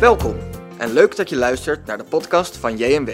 Welkom 0.00 0.36
en 0.78 0.92
leuk 0.92 1.16
dat 1.16 1.28
je 1.28 1.36
luistert 1.36 1.86
naar 1.86 1.98
de 1.98 2.04
podcast 2.04 2.56
van 2.56 2.76
JMW. 2.76 3.10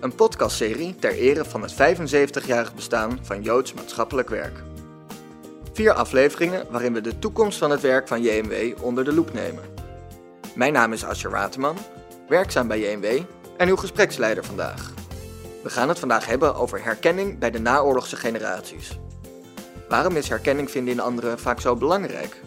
Een 0.00 0.14
podcastserie 0.14 0.94
ter 0.94 1.12
ere 1.12 1.44
van 1.44 1.62
het 1.62 1.72
75-jarig 1.72 2.74
bestaan 2.74 3.18
van 3.22 3.42
Joods 3.42 3.72
maatschappelijk 3.72 4.28
werk. 4.28 4.62
Vier 5.72 5.92
afleveringen 5.92 6.66
waarin 6.70 6.92
we 6.92 7.00
de 7.00 7.18
toekomst 7.18 7.58
van 7.58 7.70
het 7.70 7.80
werk 7.80 8.08
van 8.08 8.22
JMW 8.22 8.84
onder 8.84 9.04
de 9.04 9.12
loep 9.12 9.32
nemen. 9.32 9.62
Mijn 10.54 10.72
naam 10.72 10.92
is 10.92 11.04
Ascher 11.04 11.30
Waterman, 11.30 11.76
werkzaam 12.28 12.68
bij 12.68 12.80
JMW 12.80 13.22
en 13.56 13.68
uw 13.68 13.76
gespreksleider 13.76 14.44
vandaag. 14.44 14.92
We 15.62 15.70
gaan 15.70 15.88
het 15.88 15.98
vandaag 15.98 16.26
hebben 16.26 16.54
over 16.54 16.84
herkenning 16.84 17.38
bij 17.38 17.50
de 17.50 17.60
naoorlogse 17.60 18.16
generaties. 18.16 18.98
Waarom 19.88 20.16
is 20.16 20.28
herkenning 20.28 20.70
vinden 20.70 20.92
in 20.92 21.00
anderen 21.00 21.38
vaak 21.38 21.60
zo 21.60 21.76
belangrijk? 21.76 22.40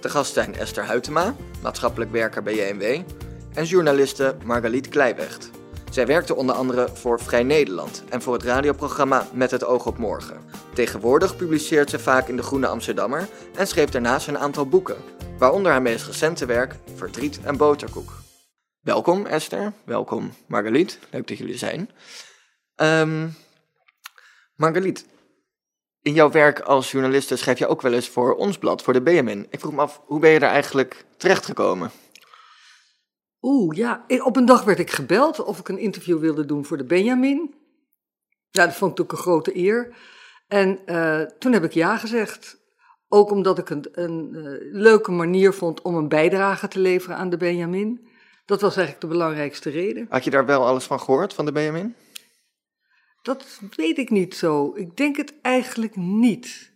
De 0.00 0.08
gast 0.08 0.32
zijn 0.32 0.54
Esther 0.54 0.86
Huytema, 0.86 1.34
maatschappelijk 1.64 2.10
werker 2.10 2.42
bij 2.42 2.54
JMW, 2.54 3.02
en 3.54 3.64
journaliste 3.64 4.36
Margaliet 4.44 4.88
Kleibecht. 4.88 5.50
Zij 5.90 6.06
werkte 6.06 6.34
onder 6.34 6.54
andere 6.54 6.88
voor 6.92 7.20
Vrij 7.20 7.42
Nederland 7.42 8.04
en 8.08 8.22
voor 8.22 8.32
het 8.32 8.42
radioprogramma 8.42 9.26
Met 9.32 9.50
het 9.50 9.64
oog 9.64 9.86
op 9.86 9.98
morgen. 9.98 10.40
Tegenwoordig 10.74 11.36
publiceert 11.36 11.90
ze 11.90 11.98
vaak 11.98 12.28
in 12.28 12.36
De 12.36 12.42
Groene 12.42 12.66
Amsterdammer 12.66 13.28
en 13.56 13.66
schreef 13.66 13.90
daarnaast 13.90 14.28
een 14.28 14.38
aantal 14.38 14.68
boeken, 14.68 14.96
waaronder 15.38 15.72
haar 15.72 15.82
meest 15.82 16.06
recente 16.06 16.46
werk 16.46 16.74
Verdriet 16.94 17.40
en 17.42 17.56
Boterkoek. 17.56 18.12
Welkom 18.80 19.26
Esther, 19.26 19.72
welkom 19.84 20.32
Margaliet, 20.46 20.98
leuk 21.10 21.28
dat 21.28 21.38
jullie 21.38 21.58
zijn. 21.58 21.90
Um, 22.76 23.34
Margaliet, 24.56 25.06
in 26.04 26.14
jouw 26.14 26.30
werk 26.30 26.60
als 26.60 26.90
journaliste 26.90 27.36
schrijf 27.36 27.58
je 27.58 27.66
ook 27.66 27.82
wel 27.82 27.92
eens 27.92 28.08
voor 28.08 28.34
ons 28.34 28.58
blad, 28.58 28.82
voor 28.82 28.92
de 28.92 29.02
BMN. 29.02 29.46
Ik 29.50 29.60
vroeg 29.60 29.72
me 29.72 29.80
af, 29.80 30.00
hoe 30.04 30.20
ben 30.20 30.30
je 30.30 30.38
daar 30.38 30.50
eigenlijk 30.50 31.04
terechtgekomen? 31.16 31.90
Oeh, 33.40 33.76
ja. 33.76 34.04
Op 34.24 34.36
een 34.36 34.44
dag 34.44 34.64
werd 34.64 34.78
ik 34.78 34.90
gebeld 34.90 35.44
of 35.44 35.58
ik 35.58 35.68
een 35.68 35.78
interview 35.78 36.18
wilde 36.18 36.44
doen 36.44 36.64
voor 36.64 36.76
de 36.76 36.84
Benjamin. 36.84 37.54
Ja, 38.50 38.64
dat 38.64 38.74
vond 38.74 38.90
ik 38.90 38.98
natuurlijk 38.98 39.12
een 39.12 39.32
grote 39.32 39.56
eer. 39.56 39.94
En 40.48 40.78
uh, 40.86 41.20
toen 41.20 41.52
heb 41.52 41.64
ik 41.64 41.72
ja 41.72 41.96
gezegd. 41.96 42.62
Ook 43.08 43.30
omdat 43.30 43.58
ik 43.58 43.70
een, 43.70 43.88
een 43.92 44.30
uh, 44.32 44.72
leuke 44.72 45.10
manier 45.10 45.52
vond 45.52 45.82
om 45.82 45.94
een 45.94 46.08
bijdrage 46.08 46.68
te 46.68 46.78
leveren 46.78 47.16
aan 47.16 47.30
de 47.30 47.36
Benjamin. 47.36 48.08
Dat 48.44 48.60
was 48.60 48.76
eigenlijk 48.76 49.00
de 49.00 49.12
belangrijkste 49.18 49.70
reden. 49.70 50.06
Had 50.08 50.24
je 50.24 50.30
daar 50.30 50.46
wel 50.46 50.66
alles 50.66 50.84
van 50.84 51.00
gehoord, 51.00 51.34
van 51.34 51.44
de 51.44 51.52
Benjamin? 51.52 51.94
Dat 53.24 53.60
weet 53.76 53.98
ik 53.98 54.10
niet 54.10 54.34
zo. 54.34 54.72
Ik 54.74 54.96
denk 54.96 55.16
het 55.16 55.34
eigenlijk 55.42 55.96
niet. 55.96 56.72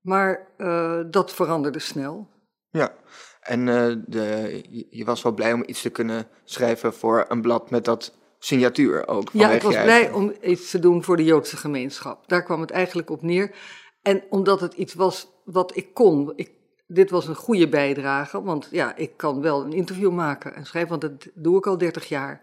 Maar 0.00 0.46
uh, 0.58 1.00
dat 1.06 1.32
veranderde 1.32 1.78
snel. 1.78 2.28
Ja, 2.70 2.94
en 3.40 3.66
uh, 3.66 3.94
de, 4.06 4.86
je 4.90 5.04
was 5.04 5.22
wel 5.22 5.32
blij 5.32 5.52
om 5.52 5.62
iets 5.66 5.82
te 5.82 5.90
kunnen 5.90 6.28
schrijven 6.44 6.94
voor 6.94 7.24
een 7.28 7.40
blad 7.40 7.70
met 7.70 7.84
dat 7.84 8.14
signatuur 8.38 9.08
ook. 9.08 9.30
Ja, 9.32 9.50
ik 9.50 9.62
was 9.62 9.82
blij 9.82 10.10
om 10.10 10.32
iets 10.42 10.70
te 10.70 10.78
doen 10.78 11.04
voor 11.04 11.16
de 11.16 11.24
Joodse 11.24 11.56
gemeenschap. 11.56 12.28
Daar 12.28 12.42
kwam 12.42 12.60
het 12.60 12.70
eigenlijk 12.70 13.10
op 13.10 13.22
neer. 13.22 13.54
En 14.02 14.22
omdat 14.28 14.60
het 14.60 14.74
iets 14.74 14.94
was 14.94 15.28
wat 15.44 15.76
ik 15.76 15.94
kon. 15.94 16.32
Ik, 16.36 16.50
dit 16.86 17.10
was 17.10 17.26
een 17.28 17.34
goede 17.34 17.68
bijdrage, 17.68 18.42
want 18.42 18.68
ja, 18.70 18.96
ik 18.96 19.16
kan 19.16 19.40
wel 19.40 19.64
een 19.64 19.72
interview 19.72 20.12
maken 20.12 20.54
en 20.54 20.66
schrijven, 20.66 20.90
want 20.90 21.02
dat 21.02 21.32
doe 21.34 21.58
ik 21.58 21.66
al 21.66 21.78
30 21.78 22.08
jaar. 22.08 22.40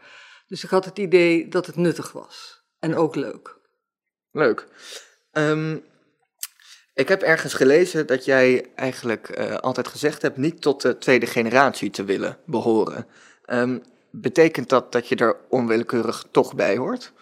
Dus 0.47 0.63
ik 0.63 0.69
had 0.69 0.85
het 0.85 0.99
idee 0.99 1.47
dat 1.47 1.65
het 1.65 1.75
nuttig 1.75 2.11
was. 2.11 2.56
En 2.79 2.95
ook 2.95 3.15
leuk. 3.15 3.57
Leuk. 4.31 4.67
Um, 5.31 5.85
ik 6.93 7.07
heb 7.07 7.21
ergens 7.21 7.53
gelezen 7.53 8.07
dat 8.07 8.25
jij 8.25 8.71
eigenlijk 8.75 9.39
uh, 9.39 9.55
altijd 9.55 9.87
gezegd 9.87 10.21
hebt 10.21 10.37
niet 10.37 10.61
tot 10.61 10.81
de 10.81 10.97
tweede 10.97 11.25
generatie 11.25 11.89
te 11.89 12.03
willen 12.03 12.37
behoren. 12.45 13.07
Um, 13.45 13.83
betekent 14.11 14.69
dat 14.69 14.91
dat 14.91 15.07
je 15.07 15.15
er 15.15 15.35
onwillekeurig 15.49 16.25
toch 16.31 16.55
bij 16.55 16.77
hoort? 16.77 17.13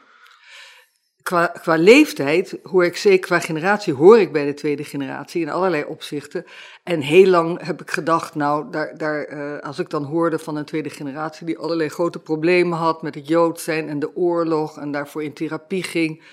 Qua, 1.25 1.47
qua 1.47 1.75
leeftijd 1.75 2.57
hoor 2.63 2.85
ik 2.85 2.97
zeker, 2.97 3.27
qua 3.27 3.39
generatie 3.39 3.93
hoor 3.93 4.19
ik 4.19 4.31
bij 4.31 4.45
de 4.45 4.53
tweede 4.53 4.83
generatie 4.83 5.41
in 5.41 5.49
allerlei 5.49 5.83
opzichten. 5.83 6.45
En 6.83 6.99
heel 6.99 7.25
lang 7.25 7.65
heb 7.65 7.81
ik 7.81 7.91
gedacht, 7.91 8.35
nou, 8.35 8.71
daar, 8.71 8.97
daar, 8.97 9.33
uh, 9.33 9.59
als 9.59 9.79
ik 9.79 9.89
dan 9.89 10.03
hoorde 10.03 10.39
van 10.39 10.55
een 10.55 10.65
tweede 10.65 10.89
generatie 10.89 11.45
die 11.45 11.57
allerlei 11.57 11.89
grote 11.89 12.19
problemen 12.19 12.77
had 12.77 13.01
met 13.01 13.15
het 13.15 13.27
Jood 13.27 13.59
zijn 13.59 13.89
en 13.89 13.99
de 13.99 14.15
oorlog 14.15 14.77
en 14.77 14.91
daarvoor 14.91 15.23
in 15.23 15.33
therapie 15.33 15.83
ging, 15.83 16.23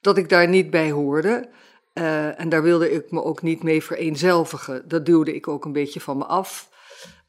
dat 0.00 0.18
ik 0.18 0.28
daar 0.28 0.48
niet 0.48 0.70
bij 0.70 0.90
hoorde. 0.90 1.48
Uh, 1.94 2.40
en 2.40 2.48
daar 2.48 2.62
wilde 2.62 2.90
ik 2.90 3.10
me 3.10 3.22
ook 3.22 3.42
niet 3.42 3.62
mee 3.62 3.82
vereenzelvigen. 3.82 4.88
Dat 4.88 5.06
duwde 5.06 5.34
ik 5.34 5.48
ook 5.48 5.64
een 5.64 5.72
beetje 5.72 6.00
van 6.00 6.18
me 6.18 6.24
af. 6.24 6.68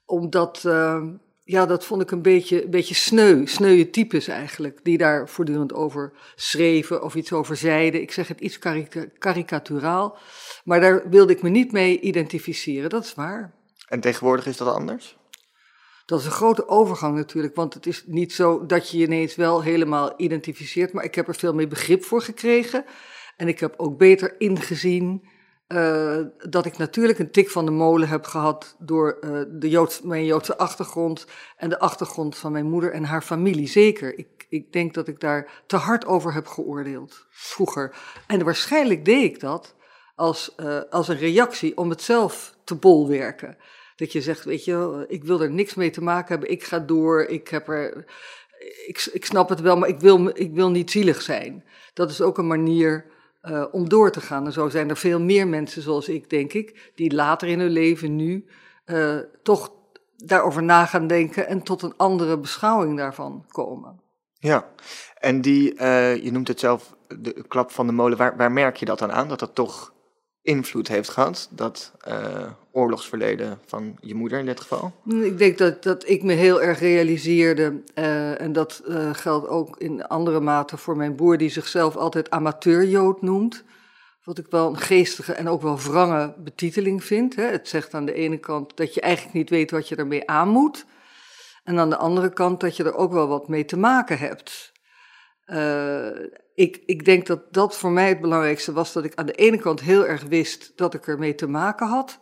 Omdat, 0.05 0.63
uh, 0.65 1.03
ja, 1.49 1.65
dat 1.65 1.85
vond 1.85 2.01
ik 2.01 2.11
een 2.11 2.21
beetje, 2.21 2.63
een 2.63 2.69
beetje 2.69 2.93
sneu. 2.93 3.45
Sneuwe 3.45 3.89
types 3.89 4.27
eigenlijk, 4.27 4.79
die 4.83 4.97
daar 4.97 5.29
voortdurend 5.29 5.73
over 5.73 6.11
schreven 6.35 7.03
of 7.03 7.15
iets 7.15 7.33
over 7.33 7.55
zeiden. 7.55 8.01
Ik 8.01 8.11
zeg 8.11 8.27
het 8.27 8.39
iets 8.39 8.59
karikaturaal. 9.17 10.17
Maar 10.63 10.79
daar 10.79 11.09
wilde 11.09 11.33
ik 11.33 11.41
me 11.41 11.49
niet 11.49 11.71
mee 11.71 11.99
identificeren, 11.99 12.89
dat 12.89 13.03
is 13.03 13.13
waar. 13.13 13.53
En 13.87 13.99
tegenwoordig 13.99 14.45
is 14.45 14.57
dat 14.57 14.73
anders? 14.73 15.17
Dat 16.05 16.19
is 16.19 16.25
een 16.25 16.31
grote 16.31 16.67
overgang 16.67 17.15
natuurlijk, 17.15 17.55
want 17.55 17.73
het 17.73 17.85
is 17.85 18.03
niet 18.05 18.33
zo 18.33 18.65
dat 18.65 18.89
je 18.89 18.97
je 18.97 19.05
ineens 19.05 19.35
wel 19.35 19.61
helemaal 19.61 20.13
identificeert, 20.17 20.93
maar 20.93 21.03
ik 21.03 21.15
heb 21.15 21.27
er 21.27 21.35
veel 21.35 21.53
meer 21.53 21.67
begrip 21.67 22.03
voor 22.03 22.21
gekregen. 22.21 22.85
En 23.37 23.47
ik 23.47 23.59
heb 23.59 23.73
ook 23.77 23.97
beter 23.97 24.35
ingezien 24.37 25.29
uh, 25.73 26.17
dat 26.49 26.65
ik 26.65 26.77
natuurlijk 26.77 27.19
een 27.19 27.31
tik 27.31 27.49
van 27.49 27.65
de 27.65 27.71
molen 27.71 28.07
heb 28.07 28.25
gehad 28.25 28.75
door 28.79 29.17
uh, 29.21 29.41
de 29.49 29.99
mijn 30.03 30.25
Joodse 30.25 30.57
achtergrond 30.57 31.25
en 31.57 31.69
de 31.69 31.79
achtergrond 31.79 32.37
van 32.37 32.51
mijn 32.51 32.69
moeder 32.69 32.91
en 32.91 33.03
haar 33.03 33.21
familie. 33.21 33.67
Zeker. 33.67 34.17
Ik, 34.17 34.45
ik 34.49 34.73
denk 34.73 34.93
dat 34.93 35.07
ik 35.07 35.19
daar 35.19 35.63
te 35.65 35.75
hard 35.75 36.05
over 36.05 36.33
heb 36.33 36.47
geoordeeld 36.47 37.25
vroeger. 37.29 37.95
En 38.27 38.43
waarschijnlijk 38.43 39.05
deed 39.05 39.23
ik 39.23 39.39
dat 39.39 39.75
als, 40.15 40.53
uh, 40.57 40.79
als 40.89 41.07
een 41.07 41.17
reactie 41.17 41.77
om 41.77 41.89
het 41.89 42.01
zelf 42.01 42.55
te 42.63 42.75
bolwerken. 42.75 43.57
Dat 43.95 44.11
je 44.11 44.21
zegt, 44.21 44.43
weet 44.43 44.65
je, 44.65 45.05
ik 45.07 45.23
wil 45.23 45.41
er 45.41 45.51
niks 45.51 45.73
mee 45.73 45.89
te 45.89 46.01
maken 46.01 46.27
hebben, 46.27 46.51
ik 46.51 46.63
ga 46.63 46.79
door, 46.79 47.23
ik 47.23 47.47
heb 47.47 47.67
er. 47.67 48.05
Ik, 48.87 49.09
ik 49.13 49.25
snap 49.25 49.49
het 49.49 49.61
wel, 49.61 49.77
maar 49.77 49.89
ik 49.89 49.99
wil, 49.99 50.27
ik 50.33 50.53
wil 50.53 50.69
niet 50.69 50.91
zielig 50.91 51.21
zijn. 51.21 51.63
Dat 51.93 52.09
is 52.09 52.21
ook 52.21 52.37
een 52.37 52.47
manier 52.47 53.05
uh, 53.41 53.65
om 53.71 53.89
door 53.89 54.11
te 54.11 54.21
gaan. 54.21 54.45
En 54.45 54.51
zo 54.51 54.69
zijn 54.69 54.89
er 54.89 54.97
veel 54.97 55.19
meer 55.19 55.47
mensen 55.47 55.81
zoals 55.81 56.09
ik, 56.09 56.29
denk 56.29 56.53
ik, 56.53 56.91
die 56.95 57.13
later 57.13 57.47
in 57.47 57.59
hun 57.59 57.69
leven 57.69 58.15
nu 58.15 58.45
uh, 58.85 59.17
toch 59.43 59.73
daarover 60.15 60.63
na 60.63 60.85
gaan 60.85 61.07
denken 61.07 61.47
en 61.47 61.63
tot 61.63 61.81
een 61.81 61.93
andere 61.97 62.39
beschouwing 62.39 62.97
daarvan 62.97 63.45
komen. 63.47 64.01
Ja, 64.33 64.69
en 65.17 65.41
die, 65.41 65.73
uh, 65.73 66.15
je 66.23 66.31
noemt 66.31 66.47
het 66.47 66.59
zelf 66.59 66.95
de 67.07 67.45
klap 67.47 67.71
van 67.71 67.87
de 67.87 67.93
molen, 67.93 68.17
waar, 68.17 68.37
waar 68.37 68.51
merk 68.51 68.77
je 68.77 68.85
dat 68.85 68.99
dan 68.99 69.11
aan? 69.11 69.27
Dat 69.27 69.39
dat 69.39 69.55
toch 69.55 69.93
invloed 70.41 70.87
heeft 70.87 71.09
gehad, 71.09 71.49
dat 71.51 71.93
uh, 72.07 72.51
oorlogsverleden 72.71 73.59
van 73.65 73.97
je 73.99 74.15
moeder 74.15 74.39
in 74.39 74.45
dit 74.45 74.59
geval? 74.59 74.93
Ik 75.05 75.37
denk 75.37 75.57
dat, 75.57 75.83
dat 75.83 76.09
ik 76.09 76.23
me 76.23 76.33
heel 76.33 76.61
erg 76.61 76.79
realiseerde, 76.79 77.81
uh, 77.95 78.41
en 78.41 78.53
dat 78.53 78.81
uh, 78.87 79.13
geldt 79.13 79.47
ook 79.47 79.77
in 79.77 80.07
andere 80.07 80.39
mate 80.39 80.77
voor 80.77 80.97
mijn 80.97 81.15
broer, 81.15 81.37
die 81.37 81.49
zichzelf 81.49 81.95
altijd 81.95 82.29
amateurjood 82.29 83.21
noemt. 83.21 83.63
Wat 84.23 84.37
ik 84.37 84.47
wel 84.49 84.69
een 84.69 84.77
geestige 84.77 85.33
en 85.33 85.47
ook 85.49 85.61
wel 85.61 85.79
wrange 85.79 86.33
betiteling 86.37 87.03
vind. 87.03 87.35
Hè. 87.35 87.43
Het 87.43 87.67
zegt 87.67 87.93
aan 87.93 88.05
de 88.05 88.13
ene 88.13 88.37
kant 88.37 88.77
dat 88.77 88.93
je 88.93 89.01
eigenlijk 89.01 89.35
niet 89.35 89.49
weet 89.49 89.71
wat 89.71 89.87
je 89.87 89.95
ermee 89.95 90.29
aan 90.29 90.49
moet. 90.49 90.85
En 91.63 91.79
aan 91.79 91.89
de 91.89 91.97
andere 91.97 92.33
kant 92.33 92.59
dat 92.59 92.77
je 92.77 92.83
er 92.83 92.95
ook 92.95 93.11
wel 93.11 93.27
wat 93.27 93.47
mee 93.47 93.65
te 93.65 93.77
maken 93.77 94.17
hebt. 94.17 94.71
Ik, 96.59 96.81
ik 96.85 97.05
denk 97.05 97.27
dat 97.27 97.53
dat 97.53 97.77
voor 97.77 97.91
mij 97.91 98.07
het 98.07 98.21
belangrijkste 98.21 98.71
was, 98.71 98.93
dat 98.93 99.03
ik 99.03 99.15
aan 99.15 99.25
de 99.25 99.33
ene 99.33 99.57
kant 99.57 99.81
heel 99.81 100.05
erg 100.05 100.23
wist 100.23 100.71
dat 100.75 100.93
ik 100.93 101.07
ermee 101.07 101.35
te 101.35 101.47
maken 101.47 101.87
had. 101.87 102.19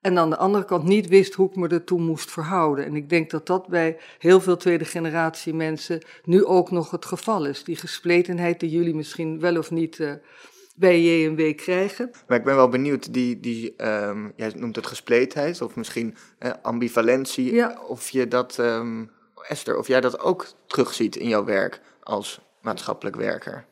En 0.00 0.18
aan 0.18 0.30
de 0.30 0.36
andere 0.36 0.64
kant 0.64 0.84
niet 0.84 1.08
wist 1.08 1.34
hoe 1.34 1.48
ik 1.48 1.56
me 1.56 1.68
ertoe 1.68 2.00
moest 2.00 2.30
verhouden. 2.30 2.84
En 2.84 2.96
ik 2.96 3.08
denk 3.08 3.30
dat 3.30 3.46
dat 3.46 3.68
bij 3.68 3.98
heel 4.18 4.40
veel 4.40 4.56
tweede 4.56 4.84
generatie 4.84 5.54
mensen 5.54 6.02
nu 6.24 6.44
ook 6.44 6.70
nog 6.70 6.90
het 6.90 7.04
geval 7.04 7.46
is. 7.46 7.64
Die 7.64 7.76
gespletenheid 7.76 8.60
die 8.60 8.70
jullie 8.70 8.94
misschien 8.94 9.40
wel 9.40 9.56
of 9.56 9.70
niet 9.70 9.98
uh, 9.98 10.12
bij 10.76 11.02
JMW 11.02 11.56
krijgen. 11.56 12.10
Maar 12.26 12.38
ik 12.38 12.44
ben 12.44 12.56
wel 12.56 12.68
benieuwd, 12.68 13.12
die, 13.12 13.40
die, 13.40 13.84
um, 13.84 14.32
jij 14.36 14.52
noemt 14.56 14.76
het 14.76 14.86
gespletenheid 14.86 15.60
of 15.60 15.76
misschien 15.76 16.16
uh, 16.40 16.50
ambivalentie. 16.62 17.54
Ja. 17.54 17.80
Of 17.88 18.10
je 18.10 18.28
dat, 18.28 18.58
um, 18.58 19.10
Esther, 19.48 19.78
of 19.78 19.86
jij 19.86 20.00
dat 20.00 20.20
ook 20.20 20.46
terugziet 20.66 21.16
in 21.16 21.28
jouw 21.28 21.44
werk 21.44 21.80
als 22.02 22.40
maatschappelijk 22.60 23.16
werker? 23.16 23.68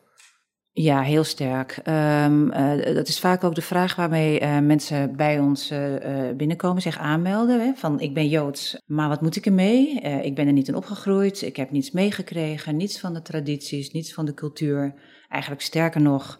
Ja, 0.81 1.03
heel 1.03 1.25
sterk. 1.25 1.81
Um, 1.85 2.53
uh, 2.53 2.95
dat 2.95 3.09
is 3.09 3.21
vaak 3.21 3.45
ook 3.45 3.55
de 3.55 3.63
vraag 3.63 3.95
waarmee 3.95 4.41
uh, 4.41 4.59
mensen 4.59 5.17
bij 5.17 5.39
ons 5.39 5.71
uh, 5.71 5.79
binnenkomen, 6.37 6.83
zich 6.83 6.99
aanmelden. 6.99 7.61
Hè, 7.61 7.73
van 7.75 8.01
ik 8.01 8.15
ben 8.15 8.29
Joods, 8.29 8.83
maar 8.87 9.09
wat 9.09 9.21
moet 9.21 9.37
ik 9.37 9.47
ermee? 9.47 9.95
ik 10.01 10.35
ben 10.35 10.47
er 10.47 10.53
niet 10.53 10.69
in 10.69 10.75
opgegroeid, 10.75 11.43
ik 11.43 11.57
heb 11.57 11.71
niets 11.71 11.91
meegekregen, 11.91 12.77
niets 12.77 13.01
van 13.01 13.15
de 13.15 13.23
tradities, 13.23 13.91
niets 13.91 14.15
van 14.15 14.25
de 14.25 14.35
cultuur. 14.35 14.95
Eigenlijk 15.29 15.63
sterker 15.63 16.01
nog, 16.01 16.39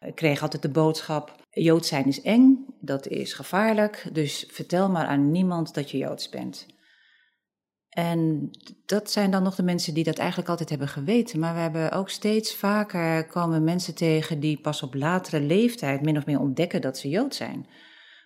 ik 0.00 0.14
kreeg 0.14 0.42
altijd 0.42 0.62
de 0.62 0.70
boodschap, 0.70 1.46
Joods 1.50 1.88
zijn 1.88 2.06
is 2.06 2.22
eng, 2.22 2.64
dat 2.80 3.06
is 3.06 3.32
gevaarlijk, 3.32 4.08
dus 4.12 4.44
vertel 4.48 4.90
maar 4.90 5.06
aan 5.06 5.30
niemand 5.30 5.74
dat 5.74 5.90
je 5.90 5.98
Joods 5.98 6.28
bent. 6.28 6.66
En 7.90 8.50
dat 8.86 9.10
zijn 9.10 9.30
dan 9.30 9.42
nog 9.42 9.54
de 9.54 9.62
mensen 9.62 9.94
die 9.94 10.04
dat 10.04 10.18
eigenlijk 10.18 10.48
altijd 10.48 10.68
hebben 10.68 10.88
geweten. 10.88 11.38
Maar 11.38 11.54
we 11.54 11.60
hebben 11.60 11.92
ook 11.92 12.10
steeds 12.10 12.54
vaker 12.54 13.26
komen 13.26 13.64
mensen 13.64 13.94
tegen 13.94 14.40
die 14.40 14.60
pas 14.60 14.82
op 14.82 14.94
latere 14.94 15.40
leeftijd 15.40 16.02
min 16.02 16.16
of 16.16 16.26
meer 16.26 16.40
ontdekken 16.40 16.80
dat 16.80 16.98
ze 16.98 17.08
Jood 17.08 17.34
zijn. 17.34 17.58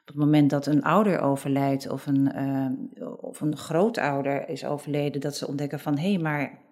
Op 0.01 0.07
het 0.07 0.17
moment 0.17 0.51
dat 0.51 0.67
een 0.67 0.83
ouder 0.83 1.21
overlijdt 1.21 1.89
of 1.89 2.07
een, 2.07 2.33
uh, 2.37 3.13
of 3.21 3.41
een 3.41 3.57
grootouder 3.57 4.49
is 4.49 4.65
overleden, 4.65 5.21
dat 5.21 5.37
ze 5.37 5.47
ontdekken 5.47 5.81
van 5.81 5.99
hé, 5.99 6.13
hey, 6.13 6.19
maar 6.19 6.63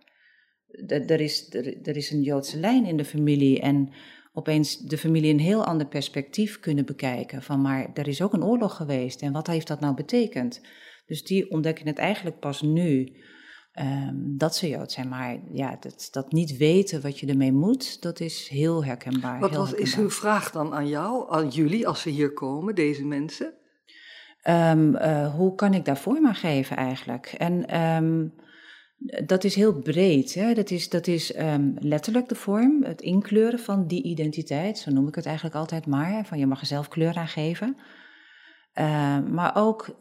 er 0.87 1.21
is, 1.21 1.55
er 1.83 1.97
is 1.97 2.11
een 2.11 2.23
Joodse 2.23 2.59
lijn 2.59 2.85
in 2.87 2.97
de 2.97 3.05
familie. 3.05 3.61
En 3.61 3.93
opeens 4.33 4.79
de 4.79 4.99
familie 4.99 5.33
een 5.33 5.41
heel 5.41 5.65
ander 5.65 5.87
perspectief 5.87 6.61
kunnen 6.61 6.87
bekijken. 6.87 7.43
Van 7.43 7.61
maar 7.61 7.91
er 7.95 8.09
is 8.09 8.23
ook 8.23 8.33
een 8.33 8.45
oorlog 8.45 8.77
geweest 8.77 9.23
en 9.23 9.33
wat 9.33 9.47
heeft 9.47 9.67
dat 9.67 9.81
nou 9.81 9.95
betekend? 9.95 10.61
Dus 11.13 11.25
die 11.25 11.51
ontdekken 11.51 11.87
het 11.87 11.99
eigenlijk 11.99 12.39
pas 12.39 12.63
nu. 12.63 13.13
Um, 13.81 14.35
dat 14.37 14.57
ze 14.57 14.69
Jood 14.69 14.93
zijn. 14.93 15.09
Maar 15.09 15.39
ja, 15.53 15.77
dat, 15.81 16.09
dat 16.11 16.33
niet 16.33 16.57
weten 16.57 17.03
wat 17.03 17.19
je 17.19 17.27
ermee 17.27 17.53
moet, 17.53 18.03
dat 18.03 18.21
is 18.21 18.49
heel 18.49 18.85
herkenbaar. 18.85 19.41
Wat 19.41 19.51
heel 19.51 19.59
was, 19.59 19.69
herkenbaar. 19.69 19.95
is 19.95 20.03
uw 20.03 20.11
vraag 20.11 20.51
dan 20.51 20.75
aan 20.75 20.89
jou, 20.89 21.33
aan 21.33 21.49
jullie, 21.49 21.87
als 21.89 22.01
ze 22.01 22.11
hier 22.11 22.33
komen, 22.33 22.75
deze 22.75 23.05
mensen? 23.05 23.55
Um, 24.49 24.95
uh, 24.95 25.35
hoe 25.35 25.55
kan 25.55 25.75
ik 25.75 25.85
daar 25.85 25.99
vorm 25.99 26.27
aan 26.27 26.35
geven 26.35 26.77
eigenlijk? 26.77 27.27
En 27.27 27.83
um, 27.83 28.35
dat 29.27 29.45
is 29.45 29.55
heel 29.55 29.79
breed. 29.79 30.35
Hè? 30.35 30.55
Dat 30.55 30.71
is, 30.71 30.89
dat 30.89 31.07
is 31.07 31.33
letterlijk 31.79 32.29
de 32.29 32.35
vorm, 32.35 32.83
het 32.85 33.01
inkleuren 33.01 33.59
van 33.59 33.87
die 33.87 34.03
identiteit. 34.03 34.79
Zo 34.79 34.91
noem 34.91 35.09
ik 35.09 35.15
het 35.15 35.27
eigenlijk 35.27 35.57
altijd 35.57 35.87
maar. 35.87 36.27
Van 36.27 36.39
je 36.39 36.47
mag 36.47 36.61
er 36.61 36.67
zelf 36.67 36.89
kleur 36.89 37.15
aan 37.15 37.29
geven. 37.29 37.77
Uh, 38.75 39.19
maar 39.31 39.57
ook 39.57 40.01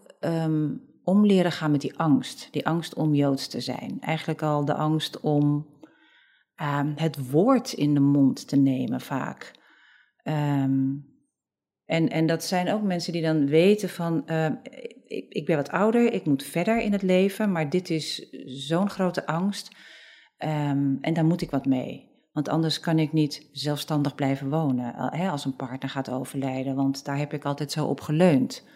om 1.03 1.25
leren 1.25 1.51
gaan 1.51 1.71
met 1.71 1.81
die 1.81 1.97
angst. 1.97 2.47
Die 2.51 2.67
angst 2.67 2.93
om 2.93 3.13
Joods 3.13 3.47
te 3.47 3.61
zijn. 3.61 3.97
Eigenlijk 4.01 4.41
al 4.41 4.65
de 4.65 4.73
angst 4.73 5.19
om 5.19 5.67
uh, 6.61 6.79
het 6.95 7.29
woord 7.29 7.71
in 7.71 7.93
de 7.93 7.99
mond 7.99 8.47
te 8.47 8.55
nemen 8.55 9.01
vaak. 9.01 9.51
Um, 10.23 11.09
en, 11.85 12.09
en 12.09 12.25
dat 12.25 12.43
zijn 12.43 12.73
ook 12.73 12.81
mensen 12.81 13.13
die 13.13 13.21
dan 13.21 13.47
weten 13.47 13.89
van, 13.89 14.23
uh, 14.25 14.45
ik, 15.03 15.25
ik, 15.29 15.45
ben 15.45 15.55
wat 15.55 15.69
ouder, 15.69 16.13
ik 16.13 16.25
moet 16.25 16.43
verder 16.43 16.81
in 16.81 16.91
het 16.91 17.01
leven, 17.01 17.51
maar 17.51 17.69
dit 17.69 17.89
is 17.89 18.29
zo'n 18.45 18.89
grote 18.89 19.25
angst 19.25 19.71
en 20.37 21.13
daar 21.13 21.25
moet 21.25 21.41
ik 21.41 21.51
wat 21.51 21.65
mee. 21.65 22.09
Want 22.31 22.49
anders 22.49 22.79
kan 22.79 22.99
ik 22.99 23.13
niet 23.13 23.49
zelfstandig 23.51 24.15
blijven 24.15 24.49
wonen 24.49 24.93
hè, 24.95 25.29
als 25.29 25.45
een 25.45 25.55
partner 25.55 25.89
gaat 25.89 26.09
overlijden, 26.09 26.75
want 26.75 27.05
daar 27.05 27.17
heb 27.17 27.33
ik 27.33 27.45
altijd 27.45 27.71
zo 27.71 27.85
op 27.85 28.01
geleund. 28.01 28.67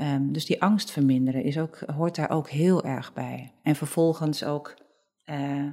Um, 0.00 0.32
dus 0.32 0.46
die 0.46 0.62
angst 0.62 0.90
verminderen 0.90 1.42
is 1.42 1.58
ook, 1.58 1.78
hoort 1.78 2.16
daar 2.16 2.30
ook 2.30 2.48
heel 2.48 2.84
erg 2.84 3.12
bij. 3.12 3.52
En 3.62 3.76
vervolgens 3.76 4.44
ook, 4.44 4.74
uh, 5.26 5.66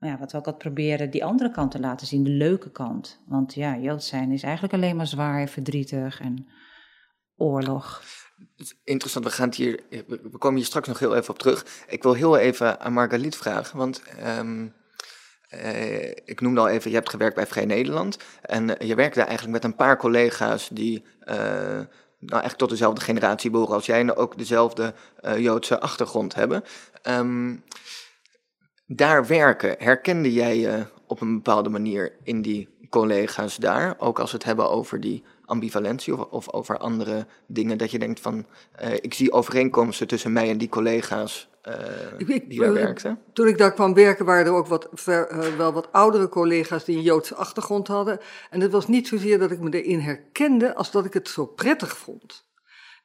ja, 0.00 0.18
wat 0.18 0.32
we 0.32 0.38
ook 0.38 0.46
altijd 0.46 0.58
proberen, 0.58 1.10
die 1.10 1.24
andere 1.24 1.50
kant 1.50 1.70
te 1.70 1.80
laten 1.80 2.06
zien, 2.06 2.24
de 2.24 2.30
leuke 2.30 2.70
kant. 2.70 3.20
Want 3.26 3.54
ja, 3.54 3.76
Jood 3.76 4.04
zijn 4.04 4.32
is 4.32 4.42
eigenlijk 4.42 4.74
alleen 4.74 4.96
maar 4.96 5.06
zwaar, 5.06 5.48
verdrietig 5.48 6.20
en 6.20 6.48
oorlog. 7.36 8.02
Interessant, 8.84 9.24
we, 9.24 9.30
gaan 9.30 9.52
hier, 9.54 9.80
we 10.06 10.38
komen 10.38 10.56
hier 10.56 10.66
straks 10.66 10.88
nog 10.88 10.98
heel 10.98 11.16
even 11.16 11.30
op 11.30 11.38
terug. 11.38 11.84
Ik 11.88 12.02
wil 12.02 12.14
heel 12.14 12.36
even 12.36 12.80
aan 12.80 12.92
Margaliet 12.92 13.36
vragen, 13.36 13.78
want 13.78 14.02
um, 14.38 14.74
uh, 15.54 16.10
ik 16.10 16.40
noemde 16.40 16.60
al 16.60 16.68
even, 16.68 16.90
je 16.90 16.96
hebt 16.96 17.10
gewerkt 17.10 17.34
bij 17.34 17.46
Vrij 17.46 17.64
Nederland. 17.64 18.18
En 18.42 18.68
uh, 18.68 18.88
je 18.88 18.94
werkte 18.94 19.20
eigenlijk 19.20 19.52
met 19.52 19.64
een 19.64 19.76
paar 19.76 19.96
collega's 19.96 20.68
die 20.68 21.04
nou, 22.20 22.42
echt 22.42 22.58
tot 22.58 22.70
dezelfde 22.70 23.00
generatie 23.00 23.50
behoren 23.50 23.74
als 23.74 23.86
jij 23.86 24.00
en 24.00 24.16
ook 24.16 24.38
dezelfde 24.38 24.94
uh, 25.24 25.38
Joodse 25.38 25.80
achtergrond 25.80 26.34
hebben. 26.34 26.64
Um, 27.08 27.64
daar 28.86 29.26
werken, 29.26 29.76
herkende 29.78 30.32
jij 30.32 30.58
je 30.58 30.86
op 31.06 31.20
een 31.20 31.34
bepaalde 31.34 31.68
manier 31.68 32.12
in 32.22 32.42
die 32.42 32.68
collega's 32.88 33.56
daar? 33.56 33.94
Ook 33.98 34.18
als 34.18 34.30
we 34.30 34.36
het 34.36 34.46
hebben 34.46 34.70
over 34.70 35.00
die 35.00 35.24
ambivalentie 35.44 36.16
of, 36.16 36.26
of 36.26 36.52
over 36.52 36.78
andere 36.78 37.26
dingen, 37.46 37.78
dat 37.78 37.90
je 37.90 37.98
denkt 37.98 38.20
van, 38.20 38.46
uh, 38.82 38.92
ik 38.92 39.14
zie 39.14 39.32
overeenkomsten 39.32 40.06
tussen 40.06 40.32
mij 40.32 40.50
en 40.50 40.58
die 40.58 40.68
collega's 40.68 41.48
ik, 42.18 42.28
ik, 42.28 42.50
die 42.50 42.72
daar? 42.72 43.16
Toen 43.32 43.46
ik 43.48 43.58
daar 43.58 43.72
kwam 43.72 43.94
werken 43.94 44.24
waren 44.24 44.46
er 44.46 44.52
ook 44.52 44.66
wat, 44.66 44.88
ver, 44.92 45.32
uh, 45.32 45.56
wel 45.56 45.72
wat 45.72 45.92
oudere 45.92 46.28
collega's 46.28 46.84
die 46.84 46.96
een 46.96 47.02
Joodse 47.02 47.34
achtergrond 47.34 47.86
hadden. 47.86 48.20
En 48.50 48.60
het 48.60 48.72
was 48.72 48.88
niet 48.88 49.08
zozeer 49.08 49.38
dat 49.38 49.50
ik 49.50 49.60
me 49.60 49.82
erin 49.82 50.00
herkende, 50.00 50.74
als 50.74 50.90
dat 50.90 51.04
ik 51.04 51.12
het 51.12 51.28
zo 51.28 51.46
prettig 51.46 51.96
vond. 51.96 52.48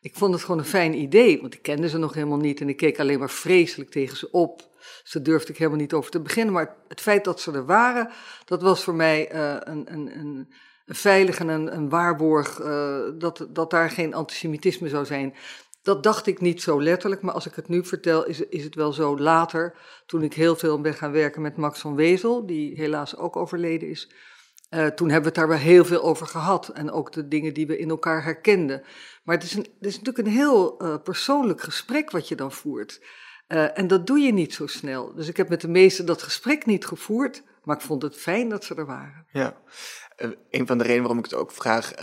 Ik 0.01 0.15
vond 0.15 0.33
het 0.33 0.43
gewoon 0.43 0.57
een 0.57 0.65
fijn 0.65 0.93
idee, 0.93 1.41
want 1.41 1.53
ik 1.53 1.61
kende 1.61 1.89
ze 1.89 1.97
nog 1.97 2.13
helemaal 2.13 2.37
niet 2.37 2.61
en 2.61 2.69
ik 2.69 2.77
keek 2.77 2.99
alleen 2.99 3.19
maar 3.19 3.29
vreselijk 3.29 3.89
tegen 3.89 4.17
ze 4.17 4.31
op. 4.31 4.73
Dus 5.03 5.11
daar 5.11 5.23
durfde 5.23 5.51
ik 5.51 5.57
helemaal 5.57 5.79
niet 5.79 5.93
over 5.93 6.11
te 6.11 6.19
beginnen. 6.19 6.53
Maar 6.53 6.75
het 6.87 7.01
feit 7.01 7.23
dat 7.23 7.39
ze 7.39 7.51
er 7.51 7.65
waren, 7.65 8.09
dat 8.45 8.61
was 8.61 8.83
voor 8.83 8.95
mij 8.95 9.33
uh, 9.33 9.55
een, 9.59 9.93
een, 9.93 10.19
een, 10.19 10.53
een 10.85 10.95
veilig 10.95 11.39
en 11.39 11.47
een, 11.47 11.75
een 11.75 11.89
waarborg 11.89 12.59
uh, 12.59 12.99
dat, 13.17 13.47
dat 13.49 13.69
daar 13.69 13.89
geen 13.89 14.13
antisemitisme 14.13 14.89
zou 14.89 15.05
zijn. 15.05 15.33
Dat 15.85 16.03
dacht 16.03 16.27
ik 16.27 16.41
niet 16.41 16.61
zo 16.61 16.81
letterlijk, 16.81 17.21
maar 17.21 17.33
als 17.33 17.45
ik 17.45 17.55
het 17.55 17.67
nu 17.67 17.85
vertel, 17.85 18.25
is, 18.25 18.39
is 18.39 18.63
het 18.63 18.75
wel 18.75 18.93
zo 18.93 19.17
later. 19.19 19.75
Toen 20.05 20.23
ik 20.23 20.33
heel 20.33 20.55
veel 20.55 20.81
ben 20.81 20.93
gaan 20.93 21.11
werken 21.11 21.41
met 21.41 21.57
Max 21.57 21.79
van 21.79 21.95
Wezel, 21.95 22.45
die 22.45 22.75
helaas 22.75 23.17
ook 23.17 23.35
overleden 23.35 23.89
is. 23.89 24.11
Uh, 24.69 24.85
toen 24.85 25.09
hebben 25.09 25.19
we 25.21 25.27
het 25.27 25.35
daar 25.35 25.47
wel 25.47 25.57
heel 25.57 25.85
veel 25.85 26.01
over 26.01 26.27
gehad. 26.27 26.67
En 26.67 26.91
ook 26.91 27.11
de 27.11 27.27
dingen 27.27 27.53
die 27.53 27.67
we 27.67 27.77
in 27.77 27.89
elkaar 27.89 28.23
herkenden. 28.23 28.83
Maar 29.23 29.35
het 29.35 29.43
is, 29.43 29.53
een, 29.53 29.67
het 29.79 29.87
is 29.87 29.97
natuurlijk 29.97 30.27
een 30.27 30.33
heel 30.33 30.83
uh, 30.83 30.95
persoonlijk 31.03 31.61
gesprek 31.61 32.11
wat 32.11 32.27
je 32.27 32.35
dan 32.35 32.51
voert. 32.51 33.01
Uh, 33.47 33.77
en 33.77 33.87
dat 33.87 34.07
doe 34.07 34.19
je 34.19 34.33
niet 34.33 34.53
zo 34.53 34.67
snel. 34.67 35.13
Dus 35.13 35.27
ik 35.27 35.37
heb 35.37 35.49
met 35.49 35.61
de 35.61 35.67
meesten 35.67 36.05
dat 36.05 36.21
gesprek 36.21 36.65
niet 36.65 36.85
gevoerd, 36.85 37.43
maar 37.63 37.75
ik 37.75 37.81
vond 37.81 38.01
het 38.01 38.15
fijn 38.15 38.49
dat 38.49 38.63
ze 38.63 38.75
er 38.75 38.85
waren. 38.85 39.25
Ja, 39.31 39.57
een 40.49 40.67
van 40.67 40.77
de 40.77 40.83
redenen 40.83 41.01
waarom 41.01 41.23
ik 41.23 41.29
het 41.29 41.39
ook 41.39 41.51
vraag. 41.51 41.93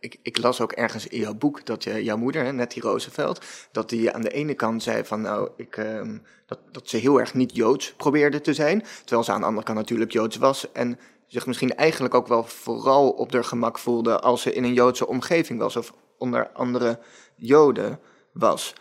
Ik, 0.00 0.18
ik, 0.22 0.38
las 0.38 0.60
ook 0.60 0.72
ergens 0.72 1.06
in 1.06 1.18
jouw 1.18 1.34
boek 1.34 1.66
dat 1.66 1.84
je, 1.84 2.04
jouw 2.04 2.16
moeder, 2.16 2.54
Nettie 2.54 2.82
Roosevelt, 2.82 3.44
dat 3.72 3.88
die 3.88 4.12
aan 4.12 4.22
de 4.22 4.30
ene 4.30 4.54
kant 4.54 4.82
zei 4.82 5.04
van 5.04 5.20
nou, 5.20 5.50
ik, 5.56 5.76
um, 5.76 6.22
dat, 6.46 6.58
dat 6.70 6.88
ze 6.88 6.96
heel 6.96 7.20
erg 7.20 7.34
niet 7.34 7.56
Joods 7.56 7.92
probeerde 7.92 8.40
te 8.40 8.54
zijn, 8.54 8.84
terwijl 9.04 9.24
ze 9.24 9.32
aan 9.32 9.40
de 9.40 9.46
andere 9.46 9.66
kant 9.66 9.78
natuurlijk 9.78 10.12
Joods 10.12 10.36
was 10.36 10.72
en 10.72 10.98
zich 11.26 11.46
misschien 11.46 11.74
eigenlijk 11.74 12.14
ook 12.14 12.26
wel 12.26 12.44
vooral 12.44 13.10
op 13.10 13.32
haar 13.32 13.44
gemak 13.44 13.78
voelde 13.78 14.20
als 14.20 14.42
ze 14.42 14.52
in 14.52 14.64
een 14.64 14.74
Joodse 14.74 15.06
omgeving 15.06 15.58
was 15.58 15.76
of 15.76 15.92
onder 16.18 16.48
andere 16.52 16.98
Joden 17.36 17.98
was. 18.32 18.72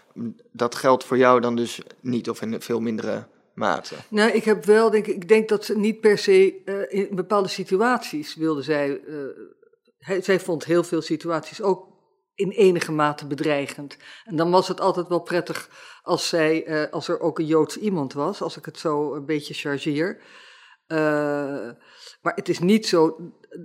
Dat 0.52 0.76
geldt 0.76 1.04
voor 1.04 1.18
jou 1.18 1.42
dan 1.42 1.56
dus 1.56 1.82
niet 2.02 2.30
of 2.30 2.42
in 2.42 2.62
veel 2.62 2.80
mindere 2.80 3.28
mate? 3.54 3.96
Nou, 4.10 4.32
ik 4.32 4.44
heb 4.44 4.66
wel, 4.66 4.90
denk 4.90 5.06
ik, 5.06 5.28
denk 5.28 5.50
dat 5.50 5.66
ze 5.66 5.78
niet 5.78 6.00
per 6.00 6.18
se 6.18 6.62
uh, 6.66 7.00
in 7.02 7.16
bepaalde 7.16 7.48
situaties 7.48 8.36
wilde 8.36 8.62
zij. 8.62 9.00
Uh, 9.08 9.26
hij, 10.06 10.22
zij 10.22 10.40
vond 10.40 10.66
heel 10.66 10.84
veel 10.84 11.02
situaties 11.02 11.62
ook 11.62 11.88
in 12.36 12.50
enige 12.50 12.92
mate 12.92 13.28
bedreigend. 13.28 13.98
En 14.24 14.36
dan 14.36 14.52
was 14.52 14.68
het 14.68 14.82
altijd 14.82 15.08
wel 15.08 15.22
prettig 15.22 15.70
als, 16.04 16.30
zij, 16.30 16.68
uh, 16.68 16.92
als 16.92 17.08
er 17.08 17.20
ook 17.20 17.40
een 17.40 17.46
Joods 17.46 17.78
iemand 17.78 18.14
was, 18.14 18.42
als 18.42 18.58
ik 18.58 18.66
het 18.66 18.78
zo 18.78 19.14
een 19.16 19.26
beetje 19.26 19.54
chargeer. 19.54 20.22
maar 22.22 22.36
het 22.36 22.50
is 22.50 22.60
niet 22.60 22.88
zo 22.88 23.18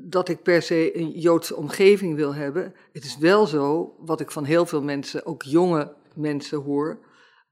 dat 0.05 0.29
ik 0.29 0.43
per 0.43 0.63
se 0.63 0.97
een 0.97 1.11
Joodse 1.11 1.57
omgeving 1.57 2.17
wil 2.17 2.35
hebben. 2.35 2.75
Het 2.93 3.05
is 3.05 3.19
wel 3.19 3.47
zo, 3.47 3.95
wat 3.99 4.21
ik 4.21 4.31
van 4.31 4.45
heel 4.45 4.67
veel 4.67 4.83
mensen, 4.83 5.27
ook 5.27 5.43
jonge 5.43 5.95
mensen 6.15 6.59
hoor, 6.59 6.99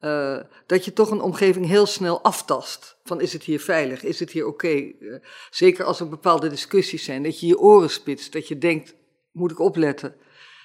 uh, 0.00 0.38
dat 0.66 0.84
je 0.84 0.92
toch 0.92 1.10
een 1.10 1.20
omgeving 1.20 1.66
heel 1.66 1.86
snel 1.86 2.22
aftast. 2.22 2.96
Van 3.04 3.20
is 3.20 3.32
het 3.32 3.42
hier 3.42 3.60
veilig, 3.60 4.02
is 4.02 4.20
het 4.20 4.30
hier 4.30 4.46
oké? 4.46 4.92
Uh, 5.00 5.16
zeker 5.50 5.84
als 5.84 6.00
er 6.00 6.08
bepaalde 6.08 6.48
discussies 6.48 7.04
zijn, 7.04 7.22
dat 7.22 7.40
je 7.40 7.46
je 7.46 7.58
oren 7.58 7.90
spitst, 7.90 8.32
dat 8.32 8.48
je 8.48 8.58
denkt, 8.58 8.94
moet 9.32 9.50
ik 9.50 9.58
opletten? 9.58 10.14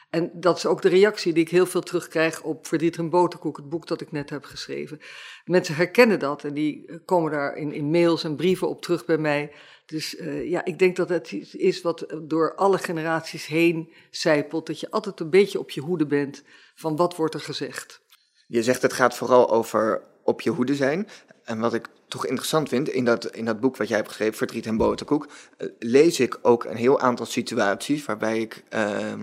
En 0.10 0.32
dat 0.34 0.58
is 0.58 0.66
ook 0.66 0.82
de 0.82 0.90
reactie 0.90 1.34
die 1.34 1.44
ik 1.44 1.50
heel 1.50 1.66
veel 1.66 1.82
terugkrijg 1.82 2.42
op 2.42 2.68
Verdieter 2.68 3.02
en 3.02 3.10
Boterkoek, 3.10 3.58
het 3.58 3.70
boek 3.70 3.88
dat 3.88 4.02
ik 4.02 4.12
net 4.12 4.30
heb 4.30 4.44
geschreven. 4.44 5.00
Mensen 5.46 5.76
herkennen 5.76 6.20
dat 6.20 6.44
en 6.44 6.54
die 6.54 7.02
komen 7.06 7.32
daar 7.32 7.56
in, 7.56 7.72
in 7.72 7.92
mails 7.92 8.24
en 8.24 8.36
brieven 8.36 8.70
op 8.70 8.82
terug 8.82 9.06
bij 9.06 9.18
mij. 9.18 9.52
Dus 9.86 10.16
ja, 10.44 10.66
ik 10.66 10.80
denk 10.80 10.96
dat 10.96 11.10
het 11.10 11.32
iets 11.32 11.56
is 11.56 11.82
wat 11.82 12.06
door 12.22 12.56
alle 12.56 12.78
generaties 12.78 13.46
heen 13.46 13.94
zijpelt. 14.10 14.68
Dat 14.68 14.80
je 14.80 14.92
altijd 14.92 15.20
een 15.20 15.30
beetje 15.30 15.60
op 15.60 15.70
je 15.70 15.82
hoede 15.82 16.06
bent 16.06 16.44
van 16.76 16.96
wat 16.96 17.16
wordt 17.16 17.34
er 17.34 17.40
gezegd. 17.40 18.02
Je 18.48 18.64
zegt 18.64 18.82
het 18.82 18.94
gaat 18.94 19.16
vooral 19.16 19.52
over 19.52 20.02
op 20.24 20.42
je 20.42 20.50
hoede 20.50 20.76
zijn. 20.76 21.08
En 21.44 21.60
wat 21.60 21.74
ik 21.74 21.88
toch 22.08 22.26
interessant 22.26 22.70
vind, 22.70 22.90
in 22.90 23.06
dat, 23.06 23.36
in 23.36 23.46
dat 23.46 23.60
boek 23.60 23.78
wat 23.78 23.88
jij 23.88 23.98
hebt 23.98 24.10
geschreven, 24.10 24.38
Verdriet 24.38 24.66
en 24.66 24.78
Boterkoek, 24.78 25.28
uh, 25.58 25.70
lees 25.80 26.20
ik 26.20 26.40
ook 26.42 26.64
een 26.64 26.76
heel 26.76 27.00
aantal 27.00 27.26
situaties 27.26 28.06
waarbij 28.06 28.40
ik 28.40 28.64
uh, 28.74 29.14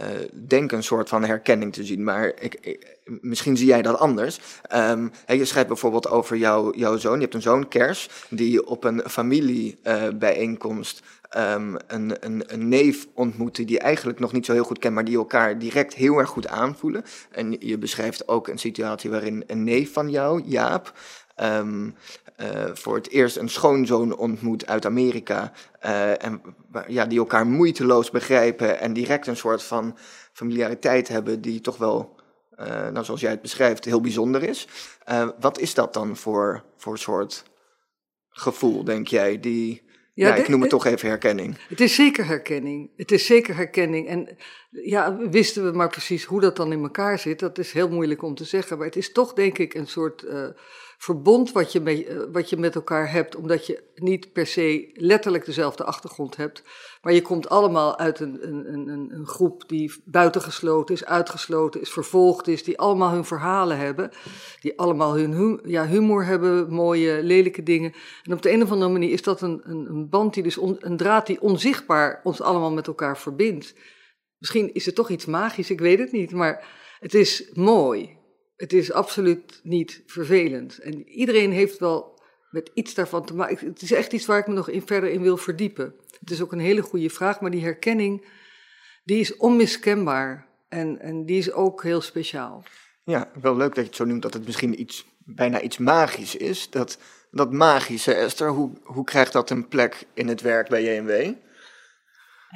uh, 0.00 0.04
denk 0.46 0.72
een 0.72 0.82
soort 0.82 1.08
van 1.08 1.24
herkenning 1.24 1.72
te 1.72 1.84
zien. 1.84 2.04
Maar 2.04 2.32
ik, 2.40 2.78
misschien 3.04 3.56
zie 3.56 3.66
jij 3.66 3.82
dat 3.82 3.98
anders. 3.98 4.40
Um, 4.74 5.12
je 5.26 5.44
schrijft 5.44 5.68
bijvoorbeeld 5.68 6.08
over 6.08 6.36
jou, 6.36 6.78
jouw 6.78 6.96
zoon. 6.96 7.14
Je 7.14 7.20
hebt 7.20 7.34
een 7.34 7.42
zoon, 7.42 7.68
Kers, 7.68 8.08
die 8.30 8.66
op 8.66 8.84
een 8.84 9.02
familiebijeenkomst 9.06 11.02
ehm, 11.28 11.76
een, 11.86 12.16
een, 12.20 12.42
een 12.46 12.68
neef 12.68 13.06
ontmoeten 13.14 13.66
die 13.66 13.78
eigenlijk 13.78 14.18
nog 14.18 14.32
niet 14.32 14.46
zo 14.46 14.52
heel 14.52 14.64
goed 14.64 14.78
kent, 14.78 14.94
maar 14.94 15.04
die 15.04 15.16
elkaar 15.16 15.58
direct 15.58 15.94
heel 15.94 16.18
erg 16.18 16.28
goed 16.28 16.48
aanvoelen. 16.48 17.04
En 17.30 17.56
je 17.60 17.78
beschrijft 17.78 18.28
ook 18.28 18.48
een 18.48 18.58
situatie 18.58 19.10
waarin 19.10 19.44
een 19.46 19.64
neef 19.64 19.92
van 19.92 20.10
jou, 20.10 20.42
Jaap, 20.44 20.92
ehm, 21.34 21.90
eh, 22.38 22.64
voor 22.72 22.94
het 22.94 23.10
eerst 23.10 23.36
een 23.36 23.48
schoonzoon 23.48 24.16
ontmoet 24.16 24.66
uit 24.66 24.86
Amerika. 24.86 25.52
Uh, 25.84 26.24
en 26.24 26.42
ja, 26.86 27.06
die 27.06 27.18
elkaar 27.18 27.46
moeiteloos 27.46 28.10
begrijpen 28.10 28.80
en 28.80 28.92
direct 28.92 29.26
een 29.26 29.36
soort 29.36 29.62
van 29.62 29.96
familiariteit 30.32 31.08
hebben 31.08 31.40
die 31.40 31.60
toch 31.60 31.76
wel, 31.76 32.16
uh, 32.60 32.66
nou, 32.66 33.04
zoals 33.04 33.20
jij 33.20 33.30
het 33.30 33.42
beschrijft, 33.42 33.84
heel 33.84 34.00
bijzonder 34.00 34.42
is. 34.42 34.68
wat 35.40 35.58
is 35.58 35.74
dat 35.74 35.94
dan 35.94 36.16
voor, 36.16 36.64
voor 36.76 36.98
soort 36.98 37.44
gevoel, 38.30 38.84
denk 38.84 39.06
jij, 39.06 39.40
die... 39.40 39.86
Ja, 40.18 40.34
ik 40.34 40.48
noem 40.48 40.60
het 40.60 40.70
toch 40.70 40.86
even 40.86 41.08
herkenning. 41.08 41.56
Het 41.68 41.80
is 41.80 41.94
zeker 41.94 42.26
herkenning. 42.26 42.90
Het 42.96 43.12
is 43.12 43.26
zeker 43.26 43.56
herkenning. 43.56 44.08
En 44.08 44.36
ja, 44.70 45.16
wisten 45.16 45.64
we 45.64 45.76
maar 45.76 45.88
precies 45.88 46.24
hoe 46.24 46.40
dat 46.40 46.56
dan 46.56 46.72
in 46.72 46.82
elkaar 46.82 47.18
zit, 47.18 47.38
dat 47.38 47.58
is 47.58 47.72
heel 47.72 47.88
moeilijk 47.88 48.22
om 48.22 48.34
te 48.34 48.44
zeggen. 48.44 48.76
Maar 48.76 48.86
het 48.86 48.96
is 48.96 49.12
toch, 49.12 49.32
denk 49.32 49.58
ik, 49.58 49.74
een 49.74 49.86
soort 49.86 50.24
verbond 50.98 51.52
wat 51.52 51.72
je, 51.72 51.80
met, 51.80 52.06
eh, 52.06 52.16
wat 52.32 52.50
je 52.50 52.56
met 52.56 52.74
elkaar 52.74 53.10
hebt, 53.10 53.36
omdat 53.36 53.66
je 53.66 53.82
niet 53.94 54.32
per 54.32 54.46
se 54.46 54.90
letterlijk 54.94 55.44
dezelfde 55.44 55.84
achtergrond 55.84 56.36
hebt, 56.36 56.62
maar 57.02 57.12
je 57.12 57.22
komt 57.22 57.48
allemaal 57.48 57.98
uit 57.98 58.20
een, 58.20 58.48
een, 58.48 58.88
een, 58.88 59.10
een 59.10 59.26
groep 59.26 59.68
die 59.68 59.92
buitengesloten 60.04 60.94
is, 60.94 61.04
uitgesloten 61.04 61.80
is, 61.80 61.90
vervolgd 61.90 62.48
is, 62.48 62.64
die 62.64 62.78
allemaal 62.78 63.10
hun 63.10 63.24
verhalen 63.24 63.78
hebben, 63.78 64.10
die 64.60 64.78
allemaal 64.78 65.16
hun 65.16 65.60
ja, 65.64 65.86
humor 65.86 66.24
hebben, 66.24 66.72
mooie, 66.72 67.22
lelijke 67.22 67.62
dingen. 67.62 67.92
En 68.22 68.32
op 68.32 68.42
de 68.42 68.50
een 68.52 68.62
of 68.62 68.70
andere 68.70 68.90
manier 68.90 69.12
is 69.12 69.22
dat 69.22 69.40
een, 69.40 69.60
een, 69.64 69.86
een 69.88 70.08
band 70.08 70.34
die 70.34 70.42
dus, 70.42 70.58
een 70.60 70.96
draad 70.96 71.26
die 71.26 71.40
onzichtbaar 71.40 72.20
ons 72.24 72.40
allemaal 72.40 72.72
met 72.72 72.86
elkaar 72.86 73.18
verbindt. 73.18 73.74
Misschien 74.38 74.74
is 74.74 74.86
het 74.86 74.94
toch 74.94 75.10
iets 75.10 75.26
magisch, 75.26 75.70
ik 75.70 75.80
weet 75.80 75.98
het 75.98 76.12
niet, 76.12 76.32
maar 76.32 76.66
het 77.00 77.14
is 77.14 77.50
mooi. 77.54 78.17
Het 78.58 78.72
is 78.72 78.92
absoluut 78.92 79.60
niet 79.62 80.02
vervelend. 80.06 80.78
En 80.78 81.08
iedereen 81.08 81.52
heeft 81.52 81.78
wel 81.78 82.20
met 82.50 82.70
iets 82.74 82.94
daarvan 82.94 83.24
te 83.24 83.34
maken. 83.34 83.66
Het 83.66 83.82
is 83.82 83.92
echt 83.92 84.12
iets 84.12 84.26
waar 84.26 84.38
ik 84.38 84.46
me 84.46 84.54
nog 84.54 84.68
in, 84.68 84.86
verder 84.86 85.10
in 85.10 85.22
wil 85.22 85.36
verdiepen. 85.36 85.94
Het 86.20 86.30
is 86.30 86.42
ook 86.42 86.52
een 86.52 86.58
hele 86.58 86.82
goede 86.82 87.10
vraag, 87.10 87.40
maar 87.40 87.50
die 87.50 87.62
herkenning, 87.62 88.26
die 89.04 89.20
is 89.20 89.36
onmiskenbaar. 89.36 90.46
En, 90.68 91.00
en 91.00 91.24
die 91.24 91.38
is 91.38 91.52
ook 91.52 91.82
heel 91.82 92.00
speciaal. 92.00 92.64
Ja, 93.04 93.30
wel 93.40 93.56
leuk 93.56 93.74
dat 93.74 93.84
je 93.84 93.90
het 93.90 93.96
zo 93.96 94.04
noemt, 94.04 94.22
dat 94.22 94.34
het 94.34 94.46
misschien 94.46 94.80
iets, 94.80 95.06
bijna 95.24 95.60
iets 95.60 95.78
magisch 95.78 96.36
is. 96.36 96.70
Dat, 96.70 96.98
dat 97.30 97.52
magische, 97.52 98.14
Esther, 98.14 98.48
hoe, 98.48 98.70
hoe 98.82 99.04
krijgt 99.04 99.32
dat 99.32 99.50
een 99.50 99.68
plek 99.68 100.06
in 100.14 100.28
het 100.28 100.40
werk 100.40 100.68
bij 100.68 100.82
JMW? 100.82 101.34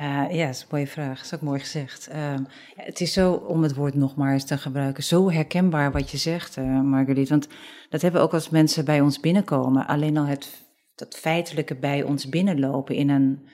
Uh, 0.01 0.27
ja, 0.31 0.47
dat 0.47 0.55
is 0.55 0.61
een 0.61 0.67
mooie 0.71 0.87
vraag. 0.87 1.17
Dat 1.17 1.25
is 1.25 1.35
ook 1.35 1.41
mooi 1.41 1.61
gezegd. 1.61 2.09
Ja, 2.13 2.45
het 2.75 3.01
is 3.01 3.13
zo, 3.13 3.33
om 3.33 3.63
het 3.63 3.75
woord 3.75 3.95
nog 3.95 4.17
maar 4.17 4.33
eens 4.33 4.45
te 4.45 4.59
gebruiken, 4.59 5.03
zo 5.03 5.31
herkenbaar 5.31 5.93
wat 5.93 6.11
je 6.11 6.17
zegt, 6.17 6.57
uh, 6.57 6.81
Marguerite. 6.81 7.31
Want 7.31 7.49
dat 7.89 8.03
hebben 8.03 8.21
we 8.21 8.27
ook 8.27 8.35
als 8.35 8.49
mensen 8.49 8.85
bij 8.85 9.01
ons 9.01 9.21
binnenkomen. 9.21 9.87
Alleen 9.87 10.17
al 10.17 10.27
het 10.27 10.63
dat 10.95 11.19
feitelijke 11.19 11.75
bij 11.75 12.03
ons 12.03 12.29
binnenlopen 12.29 12.95
in 12.95 13.09
een 13.09 13.49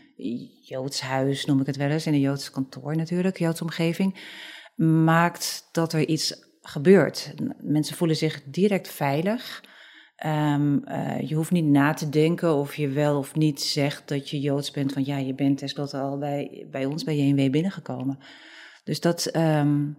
Joods 0.61 1.00
huis, 1.00 1.45
noem 1.45 1.61
ik 1.61 1.66
het 1.66 1.76
wel 1.76 1.90
eens, 1.90 2.07
in 2.07 2.12
een 2.12 2.21
Joods 2.21 2.50
kantoor 2.50 2.97
natuurlijk, 2.97 3.38
Joods 3.38 3.62
omgeving, 3.62 4.21
maakt 5.04 5.68
dat 5.73 5.92
er 5.92 6.07
iets 6.07 6.47
gebeurt. 6.61 7.35
Mensen 7.59 7.97
voelen 7.97 8.16
zich 8.16 8.42
direct 8.45 8.88
veilig. 8.88 9.64
Um, 10.26 10.82
uh, 10.88 11.20
je 11.20 11.34
hoeft 11.34 11.50
niet 11.50 11.64
na 11.64 11.94
te 11.94 12.08
denken 12.08 12.54
of 12.54 12.75
je 12.75 12.88
wel 12.88 13.18
of 13.18 13.34
niet 13.34 13.60
zegt 13.60 14.08
dat 14.08 14.30
je 14.30 14.40
Joods 14.40 14.70
bent. 14.70 14.92
Van 14.92 15.04
ja, 15.04 15.16
je 15.16 15.34
bent 15.34 15.58
tenslotte 15.58 15.98
al 15.98 16.18
bij, 16.18 16.66
bij 16.70 16.84
ons, 16.84 17.04
bij 17.04 17.16
JNW 17.16 17.50
binnengekomen. 17.50 18.18
Dus 18.84 19.00
dat 19.00 19.37
um, 19.37 19.98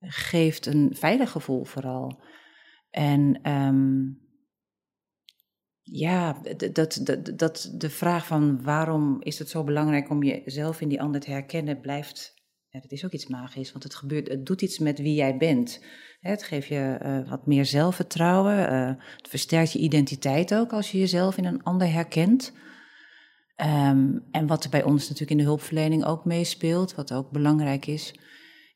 geeft 0.00 0.66
een 0.66 0.90
veilig 0.94 1.30
gevoel 1.30 1.64
vooral. 1.64 2.22
En 2.90 3.50
um, 3.50 4.18
ja, 5.82 6.40
dat, 6.72 7.00
dat, 7.02 7.32
dat 7.36 7.74
de 7.76 7.90
vraag 7.90 8.26
van 8.26 8.62
waarom 8.62 9.22
is 9.22 9.38
het 9.38 9.48
zo 9.48 9.64
belangrijk 9.64 10.10
om 10.10 10.22
jezelf 10.22 10.80
in 10.80 10.88
die 10.88 11.00
ander 11.00 11.20
te 11.20 11.30
herkennen, 11.30 11.80
blijft. 11.80 12.37
Ja, 12.70 12.80
dat 12.80 12.92
is 12.92 13.04
ook 13.04 13.12
iets 13.12 13.26
magisch, 13.26 13.72
want 13.72 13.84
het, 13.84 13.94
gebeurt, 13.94 14.28
het 14.28 14.46
doet 14.46 14.62
iets 14.62 14.78
met 14.78 14.98
wie 14.98 15.14
jij 15.14 15.36
bent. 15.36 15.84
Het 16.20 16.42
geeft 16.42 16.68
je 16.68 16.98
uh, 17.02 17.30
wat 17.30 17.46
meer 17.46 17.64
zelfvertrouwen. 17.64 18.72
Uh, 18.72 18.86
het 19.16 19.28
versterkt 19.28 19.72
je 19.72 19.78
identiteit 19.78 20.54
ook 20.54 20.72
als 20.72 20.90
je 20.90 20.98
jezelf 20.98 21.36
in 21.36 21.44
een 21.44 21.62
ander 21.62 21.92
herkent. 21.92 22.52
Um, 23.56 24.24
en 24.30 24.46
wat 24.46 24.64
er 24.64 24.70
bij 24.70 24.82
ons 24.82 25.02
natuurlijk 25.02 25.30
in 25.30 25.36
de 25.36 25.42
hulpverlening 25.42 26.04
ook 26.04 26.24
meespeelt, 26.24 26.94
wat 26.94 27.12
ook 27.12 27.30
belangrijk 27.30 27.86
is, 27.86 28.14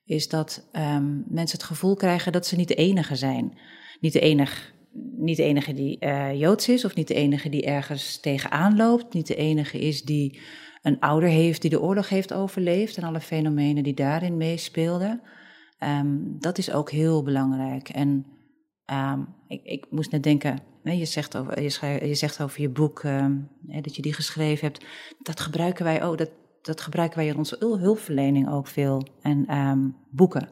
is 0.05 0.29
dat 0.29 0.69
um, 0.73 1.25
mensen 1.29 1.59
het 1.59 1.67
gevoel 1.67 1.95
krijgen 1.95 2.33
dat 2.33 2.47
ze 2.47 2.57
niet 2.57 2.69
de 2.69 2.75
enige 2.75 3.17
zijn. 3.17 3.59
Niet 4.01 4.13
de 4.13 4.21
enige, 4.21 4.73
niet 5.17 5.37
de 5.37 5.43
enige 5.43 5.73
die 5.73 5.97
uh, 6.01 6.35
Joods 6.41 6.69
is, 6.69 6.85
of 6.85 6.95
niet 6.95 7.09
de 7.09 7.15
enige 7.15 7.49
die 7.49 7.65
ergens 7.65 8.21
tegenaan 8.21 8.77
loopt, 8.77 9.15
niet 9.15 9.27
de 9.27 9.35
enige 9.35 9.79
is 9.79 10.03
die 10.03 10.41
een 10.83 11.01
ouder 11.01 11.29
heeft 11.29 11.61
die 11.61 11.71
de 11.71 11.81
oorlog 11.81 12.09
heeft 12.09 12.33
overleefd 12.33 12.97
en 12.97 13.03
alle 13.03 13.21
fenomenen 13.21 13.83
die 13.83 13.95
daarin 13.95 14.37
meespeelden. 14.37 15.23
Um, 15.79 16.37
dat 16.39 16.59
is 16.59 16.73
ook 16.73 16.91
heel 16.91 17.23
belangrijk. 17.23 17.89
En 17.89 18.27
um, 18.93 19.35
ik, 19.49 19.65
ik, 19.65 19.87
moest 19.91 20.11
net 20.11 20.23
denken, 20.23 20.59
je, 20.83 21.05
zegt 21.05 21.37
over, 21.37 21.63
je, 21.63 22.07
je 22.07 22.15
zegt 22.15 22.43
over 22.43 22.61
je 22.61 22.69
boek 22.69 23.03
um, 23.03 23.49
dat 23.61 23.97
je 23.97 24.03
die 24.03 24.13
geschreven 24.13 24.67
hebt. 24.67 24.85
Dat 25.19 25.41
gebruiken 25.41 25.85
wij 25.85 26.03
ook, 26.03 26.19
dat, 26.19 26.31
dat 26.63 26.81
gebruiken 26.81 27.19
wij 27.19 27.27
in 27.27 27.37
onze 27.37 27.57
hulpverlening 27.59 28.51
ook 28.51 28.67
veel. 28.67 29.07
En 29.21 29.47
boeken. 30.11 30.49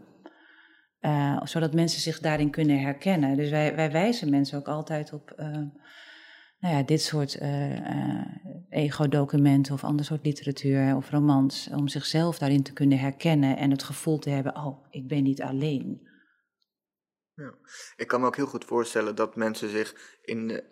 Uh, 1.01 1.41
zodat 1.45 1.75
mensen 1.75 2.01
zich 2.01 2.19
daarin 2.19 2.51
kunnen 2.51 2.81
herkennen. 2.81 3.37
Dus 3.37 3.51
wij, 3.51 3.75
wij 3.75 3.93
wijzen 3.93 4.31
mensen 4.31 4.59
ook 4.59 4.69
altijd 4.69 5.13
op 5.13 5.33
uh, 5.37 5.47
nou 6.59 6.75
ja, 6.75 6.83
dit 6.83 7.03
soort 7.03 7.41
uh, 7.43 8.25
ego-documenten 8.69 9.75
of 9.75 9.85
ander 9.85 10.05
soort 10.05 10.25
literatuur 10.25 10.97
of 10.97 11.11
romans, 11.11 11.69
om 11.73 11.89
zichzelf 11.89 12.39
daarin 12.39 12.63
te 12.63 12.73
kunnen 12.73 12.99
herkennen 12.99 13.57
en 13.57 13.71
het 13.71 13.83
gevoel 13.83 14.19
te 14.19 14.31
hebben, 14.31 14.57
oh, 14.57 14.87
ik 14.91 15.09
ben 15.09 15.23
niet 15.23 15.43
alleen. 15.43 16.09
Ik 17.97 18.07
kan 18.07 18.21
me 18.21 18.27
ook 18.27 18.37
heel 18.37 18.47
goed 18.47 18.65
voorstellen 18.65 19.15
dat 19.15 19.37
mensen 19.37 19.71
zich 19.71 20.19
in, 20.23 20.63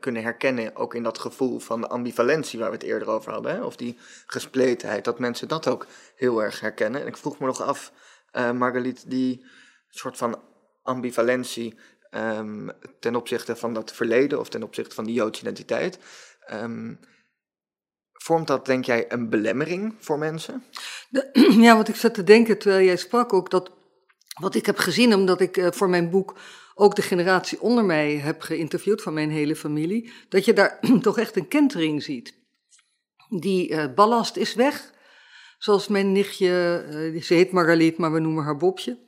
kunnen 0.00 0.22
herkennen, 0.22 0.76
ook 0.76 0.94
in 0.94 1.02
dat 1.02 1.18
gevoel 1.18 1.58
van 1.58 1.80
de 1.80 1.88
ambivalentie 1.88 2.58
waar 2.58 2.70
we 2.70 2.74
het 2.74 2.84
eerder 2.84 3.08
over 3.08 3.32
hadden, 3.32 3.54
hè? 3.54 3.64
of 3.64 3.76
die 3.76 3.98
gespletenheid, 4.26 5.04
dat 5.04 5.18
mensen 5.18 5.48
dat 5.48 5.68
ook 5.68 5.86
heel 6.16 6.42
erg 6.42 6.60
herkennen. 6.60 7.00
En 7.00 7.06
ik 7.06 7.16
vroeg 7.16 7.38
me 7.38 7.46
nog 7.46 7.62
af, 7.62 7.92
Marguerite, 8.32 9.08
die 9.08 9.44
soort 9.88 10.16
van 10.16 10.42
ambivalentie, 10.82 11.78
um, 12.10 12.70
ten 13.00 13.16
opzichte 13.16 13.56
van 13.56 13.72
dat 13.72 13.92
verleden 13.92 14.40
of 14.40 14.48
ten 14.48 14.62
opzichte 14.62 14.94
van 14.94 15.04
die 15.04 15.14
Joodse 15.14 15.42
identiteit. 15.42 15.98
Um, 16.52 16.98
vormt 18.12 18.46
dat, 18.46 18.66
denk 18.66 18.84
jij, 18.84 19.12
een 19.12 19.30
belemmering 19.30 19.94
voor 19.98 20.18
mensen? 20.18 20.64
Ja, 21.66 21.76
wat 21.76 21.88
ik 21.88 21.96
zat 21.96 22.14
te 22.14 22.24
denken 22.24 22.58
terwijl 22.58 22.84
jij 22.84 22.96
sprak 22.96 23.32
ook, 23.32 23.50
dat 23.50 23.70
wat 24.40 24.54
ik 24.54 24.66
heb 24.66 24.78
gezien, 24.78 25.14
omdat 25.14 25.40
ik 25.40 25.56
uh, 25.56 25.70
voor 25.70 25.88
mijn 25.88 26.10
boek 26.10 26.36
ook 26.74 26.94
de 26.94 27.02
generatie 27.02 27.60
onder 27.60 27.84
mij 27.84 28.16
heb 28.16 28.40
geïnterviewd 28.40 29.02
van 29.02 29.14
mijn 29.14 29.30
hele 29.30 29.56
familie, 29.56 30.12
dat 30.28 30.44
je 30.44 30.52
daar 30.52 30.80
toch 31.00 31.18
echt 31.18 31.36
een 31.36 31.48
kentering 31.48 32.02
ziet. 32.02 32.36
Die 33.28 33.70
uh, 33.70 33.94
ballast 33.94 34.36
is 34.36 34.54
weg, 34.54 34.92
zoals 35.58 35.88
mijn 35.88 36.12
nichtje, 36.12 36.84
uh, 37.14 37.22
ze 37.22 37.34
heet 37.34 37.52
Margaliet, 37.52 37.98
maar 37.98 38.12
we 38.12 38.20
noemen 38.20 38.44
haar 38.44 38.56
Bobje, 38.56 38.98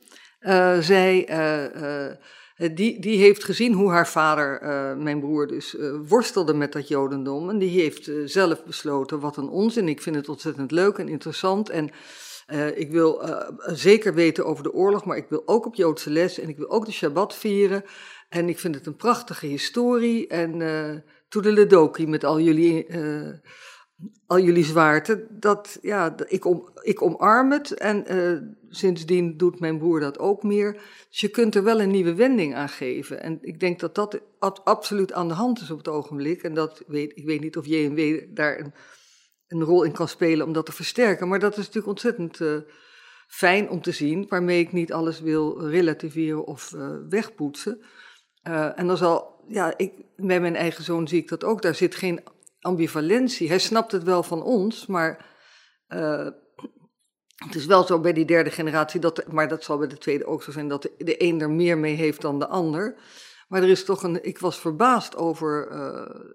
zij 0.79 1.27
eh, 1.27 2.71
die, 2.75 2.99
die 2.99 3.17
heeft 3.17 3.43
gezien 3.43 3.73
hoe 3.73 3.91
haar 3.91 4.07
vader, 4.07 4.61
mijn 4.97 5.19
broer 5.19 5.47
dus, 5.47 5.75
worstelde 6.07 6.53
met 6.53 6.71
dat 6.71 6.87
jodendom. 6.87 7.49
En 7.49 7.57
die 7.57 7.81
heeft 7.81 8.11
zelf 8.25 8.63
besloten, 8.65 9.19
wat 9.19 9.37
een 9.37 9.49
onzin, 9.49 9.87
ik 9.87 10.01
vind 10.01 10.15
het 10.15 10.29
ontzettend 10.29 10.71
leuk 10.71 10.97
en 10.97 11.07
interessant. 11.07 11.69
En 11.69 11.89
ik 12.75 12.91
wil 12.91 13.23
zeker 13.65 14.13
weten 14.13 14.45
over 14.45 14.63
de 14.63 14.73
oorlog, 14.73 15.05
maar 15.05 15.17
ik 15.17 15.29
wil 15.29 15.43
ook 15.45 15.65
op 15.65 15.75
Joodse 15.75 16.09
les 16.09 16.39
en 16.39 16.49
ik 16.49 16.57
wil 16.57 16.69
ook 16.69 16.85
de 16.85 16.91
Shabbat 16.91 17.35
vieren. 17.35 17.83
En 18.29 18.49
ik 18.49 18.59
vind 18.59 18.75
het 18.75 18.85
een 18.85 18.95
prachtige 18.95 19.45
historie. 19.45 20.27
En 20.27 20.59
uh, 20.59 20.95
Toedeledoki 21.29 22.07
met 22.07 22.23
al 22.23 22.39
jullie 22.39 22.87
al 24.27 24.39
jullie 24.39 24.63
zwaarte, 24.63 25.27
dat, 25.29 25.77
ja, 25.81 26.15
ik, 26.27 26.45
ik 26.81 27.01
omarm 27.01 27.51
het 27.51 27.71
en 27.71 28.13
uh, 28.13 28.41
sindsdien 28.69 29.37
doet 29.37 29.59
mijn 29.59 29.77
broer 29.77 29.99
dat 29.99 30.19
ook 30.19 30.43
meer. 30.43 30.81
Dus 31.09 31.19
je 31.19 31.29
kunt 31.29 31.55
er 31.55 31.63
wel 31.63 31.81
een 31.81 31.91
nieuwe 31.91 32.15
wending 32.15 32.55
aan 32.55 32.69
geven. 32.69 33.21
En 33.21 33.39
ik 33.41 33.59
denk 33.59 33.79
dat 33.79 33.95
dat 33.95 34.21
absoluut 34.63 35.13
aan 35.13 35.27
de 35.27 35.33
hand 35.33 35.61
is 35.61 35.71
op 35.71 35.77
het 35.77 35.87
ogenblik. 35.87 36.43
En 36.43 36.53
dat 36.53 36.83
weet, 36.87 37.11
ik 37.15 37.25
weet 37.25 37.41
niet 37.41 37.57
of 37.57 37.65
JMW 37.65 38.19
daar 38.29 38.59
een, 38.59 38.73
een 39.47 39.63
rol 39.63 39.83
in 39.83 39.91
kan 39.91 40.07
spelen 40.07 40.45
om 40.45 40.53
dat 40.53 40.65
te 40.65 40.71
versterken. 40.71 41.27
Maar 41.27 41.39
dat 41.39 41.51
is 41.51 41.57
natuurlijk 41.57 41.87
ontzettend 41.87 42.39
uh, 42.39 42.57
fijn 43.27 43.69
om 43.69 43.81
te 43.81 43.91
zien, 43.91 44.25
waarmee 44.29 44.59
ik 44.59 44.71
niet 44.71 44.93
alles 44.93 45.19
wil 45.19 45.67
relativeren 45.67 46.45
of 46.45 46.73
uh, 46.75 46.95
wegpoetsen. 47.09 47.81
en 48.75 48.87
dan 48.87 48.97
zal, 48.97 49.43
ja, 49.47 49.73
ik, 49.77 49.93
bij 50.15 50.39
mijn 50.39 50.55
eigen 50.55 50.83
zoon 50.83 51.07
zie 51.07 51.19
ik 51.19 51.29
dat 51.29 51.43
ook. 51.43 51.61
Daar 51.61 51.75
zit 51.75 51.95
geen 51.95 52.19
ambivalentie. 52.61 53.47
Hij 53.47 53.59
snapt 53.59 53.91
het 53.91 54.03
wel 54.03 54.23
van 54.23 54.43
ons, 54.43 54.85
maar 54.85 55.25
uh, 55.87 56.27
het 57.35 57.55
is 57.55 57.65
wel 57.65 57.83
zo 57.83 57.99
bij 57.99 58.13
die 58.13 58.25
derde 58.25 58.51
generatie, 58.51 58.99
dat, 58.99 59.31
maar 59.31 59.47
dat 59.47 59.63
zal 59.63 59.77
bij 59.77 59.87
de 59.87 59.97
tweede 59.97 60.25
ook 60.25 60.43
zo 60.43 60.51
zijn, 60.51 60.67
dat 60.67 60.81
de, 60.81 60.93
de 60.97 61.23
een 61.23 61.41
er 61.41 61.51
meer 61.51 61.77
mee 61.77 61.95
heeft 61.95 62.21
dan 62.21 62.39
de 62.39 62.47
ander. 62.47 62.95
Maar 63.47 63.61
er 63.61 63.69
is 63.69 63.85
toch 63.85 64.03
een. 64.03 64.25
Ik 64.25 64.39
was 64.39 64.59
verbaasd 64.59 65.15
over. 65.15 65.71
Uh, 65.71 66.31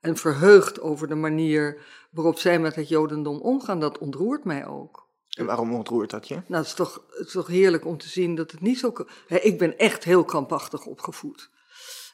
en 0.00 0.16
verheugd 0.16 0.80
over 0.80 1.08
de 1.08 1.14
manier 1.14 1.82
waarop 2.10 2.38
zij 2.38 2.58
met 2.58 2.74
het 2.74 2.88
Jodendom 2.88 3.40
omgaan. 3.40 3.80
Dat 3.80 3.98
ontroert 3.98 4.44
mij 4.44 4.66
ook. 4.66 5.08
En 5.30 5.46
waarom 5.46 5.74
ontroert 5.74 6.10
dat 6.10 6.28
je? 6.28 6.34
Nou, 6.34 6.44
het 6.46 6.66
is 6.66 6.74
toch, 6.74 7.04
het 7.08 7.26
is 7.26 7.32
toch 7.32 7.46
heerlijk 7.46 7.84
om 7.84 7.98
te 7.98 8.08
zien 8.08 8.34
dat 8.34 8.50
het 8.50 8.60
niet 8.60 8.78
zo. 8.78 8.92
Hè, 9.26 9.36
ik 9.36 9.58
ben 9.58 9.78
echt 9.78 10.04
heel 10.04 10.24
krampachtig 10.24 10.86
opgevoed. 10.86 11.50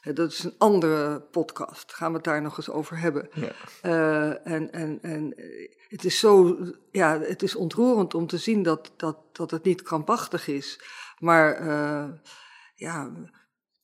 Hè, 0.07 0.13
dat 0.13 0.31
is 0.31 0.43
een 0.43 0.55
andere 0.57 1.21
podcast. 1.21 1.93
Gaan 1.93 2.09
we 2.09 2.15
het 2.15 2.25
daar 2.25 2.41
nog 2.41 2.57
eens 2.57 2.69
over 2.69 2.99
hebben. 2.99 3.29
Ja. 3.33 3.51
Uh, 3.85 4.47
en, 4.53 4.71
en, 4.71 4.99
en 5.01 5.35
het 5.87 6.05
is 6.05 6.19
zo. 6.19 6.57
Ja, 6.91 7.19
het 7.19 7.43
is 7.43 7.55
ontroerend 7.55 8.13
om 8.13 8.27
te 8.27 8.37
zien 8.37 8.63
dat, 8.63 8.91
dat, 8.97 9.17
dat 9.31 9.51
het 9.51 9.63
niet 9.63 9.81
krampachtig 9.81 10.47
is. 10.47 10.81
Maar 11.19 11.61
uh, 11.61 12.05
ja 12.75 13.11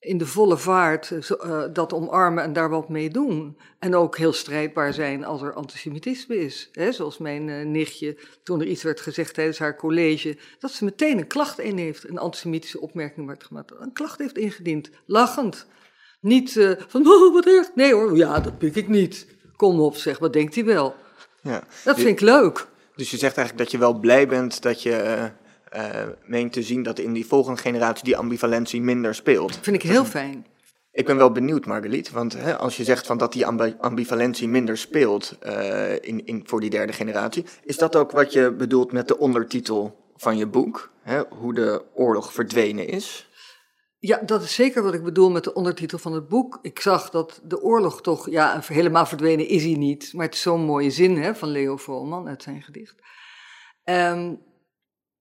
in 0.03 0.17
de 0.17 0.25
volle 0.25 0.57
vaart 0.57 1.11
uh, 1.11 1.63
dat 1.73 1.93
omarmen 1.93 2.43
en 2.43 2.53
daar 2.53 2.69
wat 2.69 2.89
mee 2.89 3.09
doen. 3.09 3.57
En 3.79 3.95
ook 3.95 4.17
heel 4.17 4.33
strijdbaar 4.33 4.93
zijn 4.93 5.23
als 5.23 5.41
er 5.41 5.53
antisemitisme 5.53 6.35
is. 6.35 6.69
Hè? 6.71 6.91
Zoals 6.91 7.17
mijn 7.17 7.47
uh, 7.47 7.65
nichtje, 7.65 8.17
toen 8.43 8.61
er 8.61 8.67
iets 8.67 8.83
werd 8.83 9.01
gezegd 9.01 9.33
tijdens 9.33 9.59
haar 9.59 9.75
college, 9.75 10.37
dat 10.59 10.71
ze 10.71 10.83
meteen 10.83 11.17
een 11.17 11.27
klacht 11.27 11.59
in 11.59 11.77
heeft, 11.77 12.09
een 12.09 12.17
antisemitische 12.17 12.81
opmerking 12.81 13.27
werd 13.27 13.43
gemaakt, 13.43 13.71
een 13.71 13.93
klacht 13.93 14.19
heeft 14.19 14.37
ingediend, 14.37 14.89
lachend. 15.05 15.67
Niet 16.23 16.55
uh, 16.55 16.71
van, 16.87 17.07
oh, 17.07 17.33
wat 17.33 17.45
erg. 17.45 17.69
Nee 17.75 17.93
hoor, 17.93 18.17
ja, 18.17 18.39
dat 18.39 18.57
pik 18.57 18.75
ik 18.75 18.87
niet. 18.87 19.27
Kom 19.55 19.79
op, 19.79 19.95
zeg, 19.95 20.19
wat 20.19 20.33
denkt 20.33 20.55
hij 20.55 20.65
wel? 20.65 20.95
Ja. 21.41 21.63
Dat 21.83 21.95
vind 21.95 22.07
ik 22.07 22.19
leuk. 22.19 22.67
Dus 22.95 23.11
je 23.11 23.17
zegt 23.17 23.37
eigenlijk 23.37 23.57
dat 23.57 23.71
je 23.71 23.85
wel 23.85 23.99
blij 23.99 24.27
bent 24.27 24.61
dat 24.61 24.81
je 24.81 25.29
uh, 25.75 25.83
meen 26.25 26.49
te 26.49 26.63
zien 26.63 26.83
dat 26.83 26.99
in 26.99 27.13
die 27.13 27.25
volgende 27.25 27.61
generatie 27.61 28.03
die 28.03 28.17
ambivalentie 28.17 28.81
minder 28.81 29.15
speelt. 29.15 29.57
Vind 29.61 29.75
ik 29.75 29.81
heel 29.81 30.05
fijn. 30.05 30.45
Ik 30.91 31.05
ben 31.05 31.17
wel 31.17 31.31
benieuwd, 31.31 31.65
Margeliet, 31.65 32.11
want 32.11 32.33
hè, 32.33 32.57
als 32.57 32.77
je 32.77 32.83
zegt 32.83 33.05
van 33.05 33.17
dat 33.17 33.33
die 33.33 33.45
ambivalentie 33.79 34.47
minder 34.47 34.77
speelt 34.77 35.37
uh, 35.45 35.91
in, 35.91 36.25
in, 36.25 36.43
voor 36.45 36.59
die 36.59 36.69
derde 36.69 36.93
generatie, 36.93 37.45
is 37.63 37.77
dat 37.77 37.95
ook 37.95 38.11
wat 38.11 38.33
je 38.33 38.51
bedoelt 38.51 38.91
met 38.91 39.07
de 39.07 39.17
ondertitel 39.17 40.03
van 40.15 40.37
je 40.37 40.47
boek, 40.47 40.91
hè, 41.01 41.21
hoe 41.29 41.53
de 41.53 41.81
oorlog 41.93 42.33
verdwenen 42.33 42.87
is? 42.87 43.29
Ja, 44.05 44.21
dat 44.25 44.43
is 44.43 44.53
zeker 44.53 44.83
wat 44.83 44.93
ik 44.93 45.03
bedoel 45.03 45.29
met 45.29 45.43
de 45.43 45.53
ondertitel 45.53 45.97
van 45.97 46.13
het 46.13 46.27
boek. 46.27 46.59
Ik 46.61 46.79
zag 46.79 47.09
dat 47.09 47.41
de 47.43 47.61
oorlog 47.61 48.01
toch, 48.01 48.29
ja, 48.29 48.59
helemaal 48.65 49.05
verdwenen 49.05 49.47
is 49.47 49.63
hij 49.63 49.73
niet, 49.73 50.13
maar 50.13 50.25
het 50.25 50.33
is 50.33 50.41
zo'n 50.41 50.61
mooie 50.61 50.91
zin 50.91 51.17
hè, 51.17 51.35
van 51.35 51.49
Leo 51.49 51.77
Volman 51.77 52.27
uit 52.27 52.43
zijn 52.43 52.61
gedicht. 52.61 52.95
Um, 53.83 54.41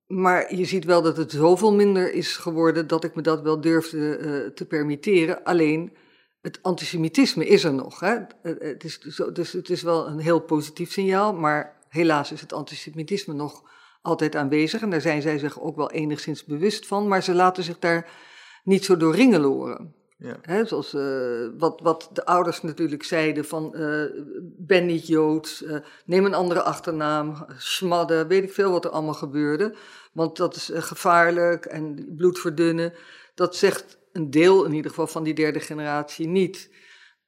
maar 0.07 0.55
je 0.55 0.65
ziet 0.65 0.85
wel 0.85 1.03
dat 1.03 1.17
het 1.17 1.31
zoveel 1.31 1.75
minder 1.75 2.13
is 2.13 2.37
geworden 2.37 2.87
dat 2.87 3.05
ik 3.05 3.15
me 3.15 3.23
dat 3.23 3.43
wel 3.43 3.61
durfde 3.61 4.19
uh, 4.19 4.55
te 4.55 4.67
permitteren. 4.67 5.45
Alleen 5.45 5.97
het 6.41 6.59
antisemitisme 6.63 7.47
is 7.47 7.65
er 7.65 7.75
nog. 7.75 8.01
Hè? 8.01 8.17
Het, 8.43 8.85
is, 8.85 9.01
dus 9.33 9.53
het 9.53 9.71
is 9.71 9.83
wel 9.83 10.07
een 10.07 10.19
heel 10.19 10.41
positief 10.41 10.93
signaal, 10.93 11.33
maar 11.33 11.79
helaas 11.89 12.33
is 12.33 12.41
het 12.41 12.53
antisemitisme 12.53 13.35
nog 13.35 13.63
altijd 14.01 14.37
aanwezig. 14.37 14.83
En 14.83 14.91
daar 14.91 15.01
zijn 15.01 15.23
zij 15.23 15.39
zich 15.39 15.61
ook 15.61 15.77
wel 15.77 15.91
enigszins 15.91 16.45
bewust 16.45 16.87
van, 16.87 17.09
maar 17.09 17.23
ze 17.23 17.35
laten 17.35 17.63
zich 17.65 17.79
daar 17.79 18.31
niet 18.63 18.85
zo 18.85 18.97
door 18.97 19.15
ringeloren. 19.15 19.95
Ja. 20.23 20.65
zoals 20.65 20.95
uh, 20.95 21.49
wat, 21.59 21.81
wat 21.81 22.11
de 22.13 22.25
ouders 22.25 22.63
natuurlijk 22.63 23.03
zeiden 23.03 23.45
van 23.45 23.73
uh, 23.77 24.05
ben 24.43 24.87
niet 24.87 25.07
Joods, 25.07 25.63
uh, 25.63 25.77
neem 26.05 26.25
een 26.25 26.35
andere 26.35 26.63
achternaam, 26.63 27.47
schmadden, 27.57 28.29
weet 28.29 28.43
ik 28.43 28.53
veel 28.53 28.71
wat 28.71 28.85
er 28.85 28.91
allemaal 28.91 29.15
gebeurde. 29.15 29.75
Want 30.13 30.37
dat 30.37 30.57
is 30.57 30.71
gevaarlijk 30.75 31.65
en 31.65 32.15
bloed 32.17 32.39
verdunnen. 32.39 32.93
Dat 33.35 33.57
zegt 33.57 33.99
een 34.13 34.31
deel 34.31 34.65
in 34.65 34.73
ieder 34.73 34.91
geval 34.91 35.07
van 35.07 35.23
die 35.23 35.35
derde 35.35 35.61
generatie 35.61 36.29
niet. 36.29 36.71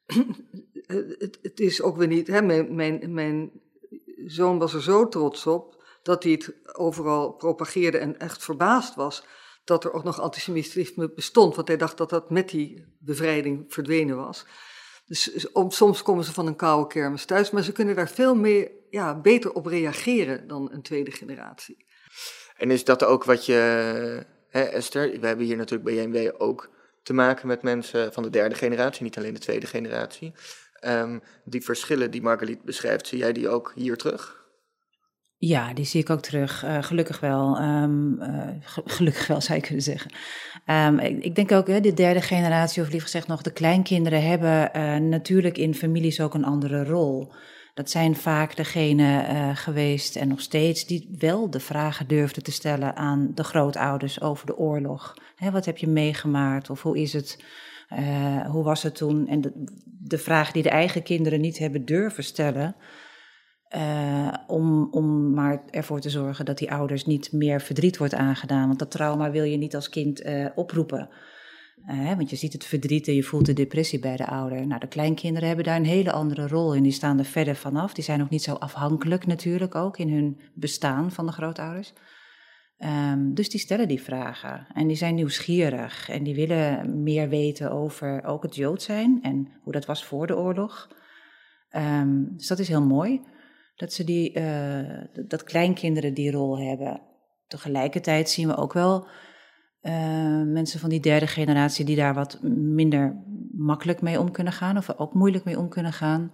het, 0.87 1.39
het, 1.43 1.61
is 1.61 1.83
ook 1.83 1.97
weer 1.97 2.09
niet, 2.09 2.27
hè, 2.27 2.43
mijn, 2.43 2.75
mijn, 2.75 3.15
mijn 3.15 3.51
zoon 4.27 4.59
was 4.59 4.75
er 4.75 4.83
zo 4.83 5.09
trots 5.09 5.47
op 5.47 5.85
dat 6.03 6.23
hij 6.23 6.33
het 6.33 6.55
overal 6.77 7.33
propageerde 7.33 7.99
en 7.99 8.19
echt 8.19 8.45
verbaasd 8.45 8.95
was 8.95 9.25
dat 9.65 9.85
er 9.85 9.93
ook 9.93 10.05
nog 10.05 10.21
antisemitisme 10.21 11.11
bestond, 11.11 11.57
want 11.57 11.69
hij 11.69 11.77
dacht 11.77 11.97
dat 11.97 12.11
dat 12.11 12.31
met 12.31 12.49
die 12.49 12.97
bevrijding 12.99 13.65
verdwenen 13.69 14.17
was. 14.17 14.47
Dus 15.07 15.47
soms 15.69 16.03
komen 16.03 16.25
ze 16.25 16.33
van 16.33 16.47
een 16.47 16.57
koude 16.57 16.87
kermis 16.87 17.25
thuis, 17.25 17.51
maar 17.51 17.63
ze 17.63 17.73
kunnen 17.73 17.95
daar 17.95 18.09
veel 18.09 18.35
meer, 18.35 18.71
ja, 18.91 19.21
beter 19.21 19.53
op 19.53 19.67
reageren 19.67 20.47
dan 20.47 20.73
een 20.73 20.83
tweede 20.83 21.11
generatie. 21.11 21.87
En 22.57 22.71
is 22.71 22.85
dat 22.85 23.05
ook 23.05 23.25
wat 23.25 23.47
je, 23.47 23.55
hè, 24.49 24.63
Esther, 24.63 25.21
we 25.21 25.27
hebben 25.27 25.47
hier 25.47 25.57
natuurlijk 25.57 25.95
bij 25.95 25.95
JMW 25.95 26.35
ook 26.43 26.71
te 27.03 27.13
maken 27.13 27.47
met 27.47 27.63
mensen 27.63 28.13
van 28.13 28.23
de 28.23 28.31
derde 28.31 28.55
generatie, 28.55 29.03
niet 29.03 29.17
alleen 29.17 29.35
de 29.35 29.41
tweede 29.41 29.67
generatie. 29.67 30.33
Um, 30.87 31.23
die 31.45 31.63
verschillen 31.63 32.11
die 32.11 32.23
Marguerite 32.23 32.65
beschrijft, 32.65 33.07
zie 33.07 33.19
jij 33.19 33.33
die 33.33 33.49
ook 33.49 33.73
hier 33.75 33.97
terug? 33.97 34.44
Ja, 35.47 35.73
die 35.73 35.85
zie 35.85 36.01
ik 36.01 36.11
ook 36.11 36.23
terug. 36.23 36.65
Uh, 36.65 36.83
gelukkig 36.83 37.21
wel. 37.21 37.61
Um, 37.61 38.23
uh, 38.23 38.49
gelukkig 38.85 39.27
wel, 39.27 39.41
zou 39.47 39.59
je 39.59 39.65
kunnen 39.65 39.83
zeggen. 39.83 40.11
Um, 40.67 40.99
ik, 40.99 41.35
denk 41.35 41.53
ook, 41.53 41.67
hè, 41.67 41.81
de 41.81 41.95
derde 41.95 42.21
generatie, 42.21 42.83
of 42.83 42.89
liever 42.89 43.09
gezegd 43.09 43.27
nog 43.27 43.43
de 43.43 43.53
kleinkinderen, 43.53 44.23
hebben 44.23 44.71
uh, 44.77 44.97
natuurlijk 44.97 45.59
in 45.59 45.75
families 45.75 46.21
ook 46.21 46.35
een 46.35 46.45
andere 46.45 46.85
rol. 46.85 47.33
Dat 47.75 47.91
zijn 47.91 48.17
vaak 48.17 48.57
degenen 48.57 49.57
geweest 49.57 50.17
en 50.17 50.29
nog 50.29 50.41
steeds 50.41 50.87
die 50.87 51.17
wel 51.19 51.51
de 51.51 51.61
vragen 51.61 52.07
durfden 52.09 52.43
te 52.43 52.53
stellen 52.53 52.97
aan 52.97 53.31
de 53.35 53.45
grootouders 53.45 54.21
over 54.21 54.47
de 54.47 54.57
oorlog. 54.57 55.15
Hè, 55.37 55.51
wat 55.51 55.65
heb 55.65 55.77
je 55.77 55.87
meegemaakt 55.87 56.71
of 56.71 56.83
hoe 56.83 56.99
is 56.99 57.13
het? 57.13 57.45
hoe 58.51 58.65
was 58.65 58.83
het 58.83 58.95
toen? 58.95 59.29
En 59.29 59.41
de, 59.85 60.19
vragen 60.19 60.53
die 60.53 60.63
de 60.63 60.69
eigen 60.69 61.03
kinderen 61.03 61.41
niet 61.41 61.59
hebben 61.59 61.85
durven 61.85 62.25
stellen, 62.25 62.77
uh, 63.77 64.35
om, 64.47 64.89
om 64.91 65.35
maar 65.35 65.63
ervoor 65.71 66.01
te 66.01 66.11
zorgen 66.11 66.45
dat 66.45 66.59
die 66.59 66.73
ouders 66.73 67.05
niet 67.05 67.33
meer 67.33 67.61
verdriet 67.61 67.97
wordt 67.97 68.15
aangedaan. 68.15 68.67
Want 68.67 68.79
dat 68.79 68.91
trauma 68.91 69.31
wil 69.31 69.45
je 69.45 69.57
niet 69.57 69.75
als 69.75 69.89
kind 69.89 70.25
uh, 70.25 70.47
oproepen. 70.55 71.09
Uh, 71.91 72.17
want 72.17 72.31
je 72.31 72.37
ziet 72.37 72.53
het 72.53 72.65
verdriet 72.65 73.09
en 73.09 73.15
je 73.15 73.23
voelt 73.23 73.47
de 73.47 73.53
depressie 73.53 73.99
bij 73.99 74.17
de 74.17 74.27
ouder. 74.27 74.67
Nou, 74.67 74.81
de 74.81 74.87
kleinkinderen 74.87 75.47
hebben 75.47 75.65
daar 75.65 75.77
een 75.77 75.85
hele 75.85 76.13
andere 76.13 76.49
rol 76.49 76.75
in. 76.75 76.83
Die 76.83 76.93
staan 76.93 77.19
er 77.19 77.25
verder 77.25 77.57
vanaf. 77.57 77.95
Die 77.95 78.05
zijn 78.05 78.23
ook 78.23 78.31
niet 78.31 78.43
zo 78.43 78.53
afhankelijk 78.53 79.27
natuurlijk 79.27 79.75
ook 79.75 79.99
in 79.99 80.13
hun 80.13 80.41
bestaan 80.55 81.13
van 81.13 81.27
de 81.27 81.33
grootouders. 81.33 81.93
Um, 82.79 83.35
dus 83.35 83.49
die 83.49 83.61
stellen 83.61 83.89
die 83.89 84.03
vragen 84.03 84.67
en 84.75 84.87
die 84.87 84.97
zijn 84.97 85.15
nieuwsgierig 85.15 86.09
en 86.09 86.23
die 86.23 86.35
willen 86.35 87.03
meer 87.03 87.29
weten 87.29 87.71
over 87.71 88.25
ook 88.25 88.43
het 88.43 88.55
Jood 88.55 88.83
zijn 88.83 89.19
en 89.23 89.49
hoe 89.63 89.73
dat 89.73 89.87
was 89.87 90.05
voor 90.05 90.27
de 90.27 90.37
oorlog. 90.37 90.89
Um, 91.77 92.33
dus 92.37 92.47
dat 92.47 92.59
is 92.59 92.69
heel 92.69 92.85
mooi 92.87 93.21
dat, 93.77 93.93
ze 93.93 94.05
die, 94.05 94.39
uh, 94.39 95.05
dat 95.27 95.45
kleinkinderen 95.45 96.15
die 96.15 96.31
rol 96.31 96.59
hebben. 96.59 97.01
Tegelijkertijd 97.47 98.31
zien 98.31 98.49
we 98.49 98.57
ook 98.57 98.73
wel 98.73 99.07
uh, 99.83 100.43
mensen 100.43 100.81
van 100.81 100.89
die 100.89 101.01
derde 101.01 101.27
generatie 101.27 101.85
die 101.85 101.97
daar 101.97 102.15
wat 102.15 102.39
minder 102.43 103.25
makkelijk 103.53 104.01
mee 104.01 104.21
om 104.21 104.31
kunnen 104.31 104.53
gaan, 104.53 104.77
of 104.77 104.99
ook 104.99 105.15
moeilijk 105.15 105.45
mee 105.45 105.59
om 105.59 105.69
kunnen 105.69 105.93
gaan. 105.93 106.33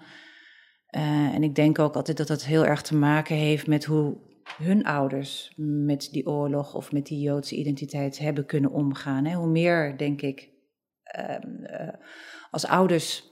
Uh, 0.97 1.35
en 1.35 1.43
ik 1.43 1.55
denk 1.55 1.79
ook 1.79 1.95
altijd 1.95 2.17
dat 2.17 2.27
dat 2.27 2.45
heel 2.45 2.67
erg 2.67 2.83
te 2.83 2.97
maken 2.97 3.37
heeft 3.37 3.67
met 3.67 3.85
hoe 3.85 4.17
hun 4.57 4.85
ouders 4.85 5.53
met 5.57 6.09
die 6.13 6.27
oorlog 6.27 6.75
of 6.75 6.93
met 6.93 7.07
die 7.07 7.21
Joodse 7.21 7.57
identiteit 7.57 8.19
hebben 8.19 8.47
kunnen 8.47 8.71
omgaan. 8.71 9.25
Hè. 9.25 9.35
Hoe 9.35 9.51
meer, 9.51 9.97
denk 9.97 10.23
ik, 10.23 10.51
ehm, 11.03 11.65
als 12.51 12.67
ouders 12.67 13.30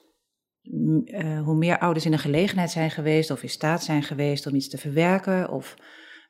uh, 0.71 1.43
hoe 1.43 1.57
meer 1.57 1.79
ouders 1.79 2.05
in 2.05 2.11
de 2.11 2.19
gelegenheid 2.19 2.71
zijn 2.71 2.91
geweest 2.91 3.31
of 3.31 3.43
in 3.43 3.49
staat 3.49 3.85
zijn 3.85 4.03
geweest 4.03 4.47
om 4.47 4.55
iets 4.55 4.69
te 4.69 4.79
verwerken 4.79 5.51
of 5.51 5.77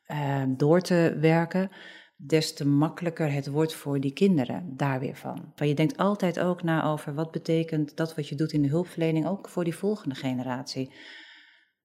uh, 0.06 0.42
door 0.56 0.80
te 0.80 1.16
werken, 1.20 1.70
des 2.16 2.54
te 2.54 2.66
makkelijker 2.66 3.32
het 3.32 3.46
wordt 3.46 3.74
voor 3.74 4.00
die 4.00 4.12
kinderen 4.12 4.76
daar 4.76 5.00
weer 5.00 5.16
van. 5.16 5.52
Want 5.56 5.70
je 5.70 5.74
denkt 5.74 5.96
altijd 5.96 6.40
ook 6.40 6.62
na 6.62 6.84
over 6.84 7.14
wat 7.14 7.30
betekent 7.30 7.96
dat 7.96 8.14
wat 8.14 8.28
je 8.28 8.34
doet 8.34 8.52
in 8.52 8.62
de 8.62 8.68
hulpverlening 8.68 9.26
ook 9.26 9.48
voor 9.48 9.64
die 9.64 9.74
volgende 9.74 10.14
generatie. 10.14 10.92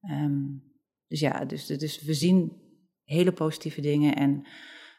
Um, 0.09 0.63
dus 1.07 1.19
ja, 1.19 1.45
dus, 1.45 1.65
dus 1.65 2.03
we 2.03 2.13
zien 2.13 2.61
hele 3.03 3.31
positieve 3.31 3.81
dingen 3.81 4.15
en 4.15 4.47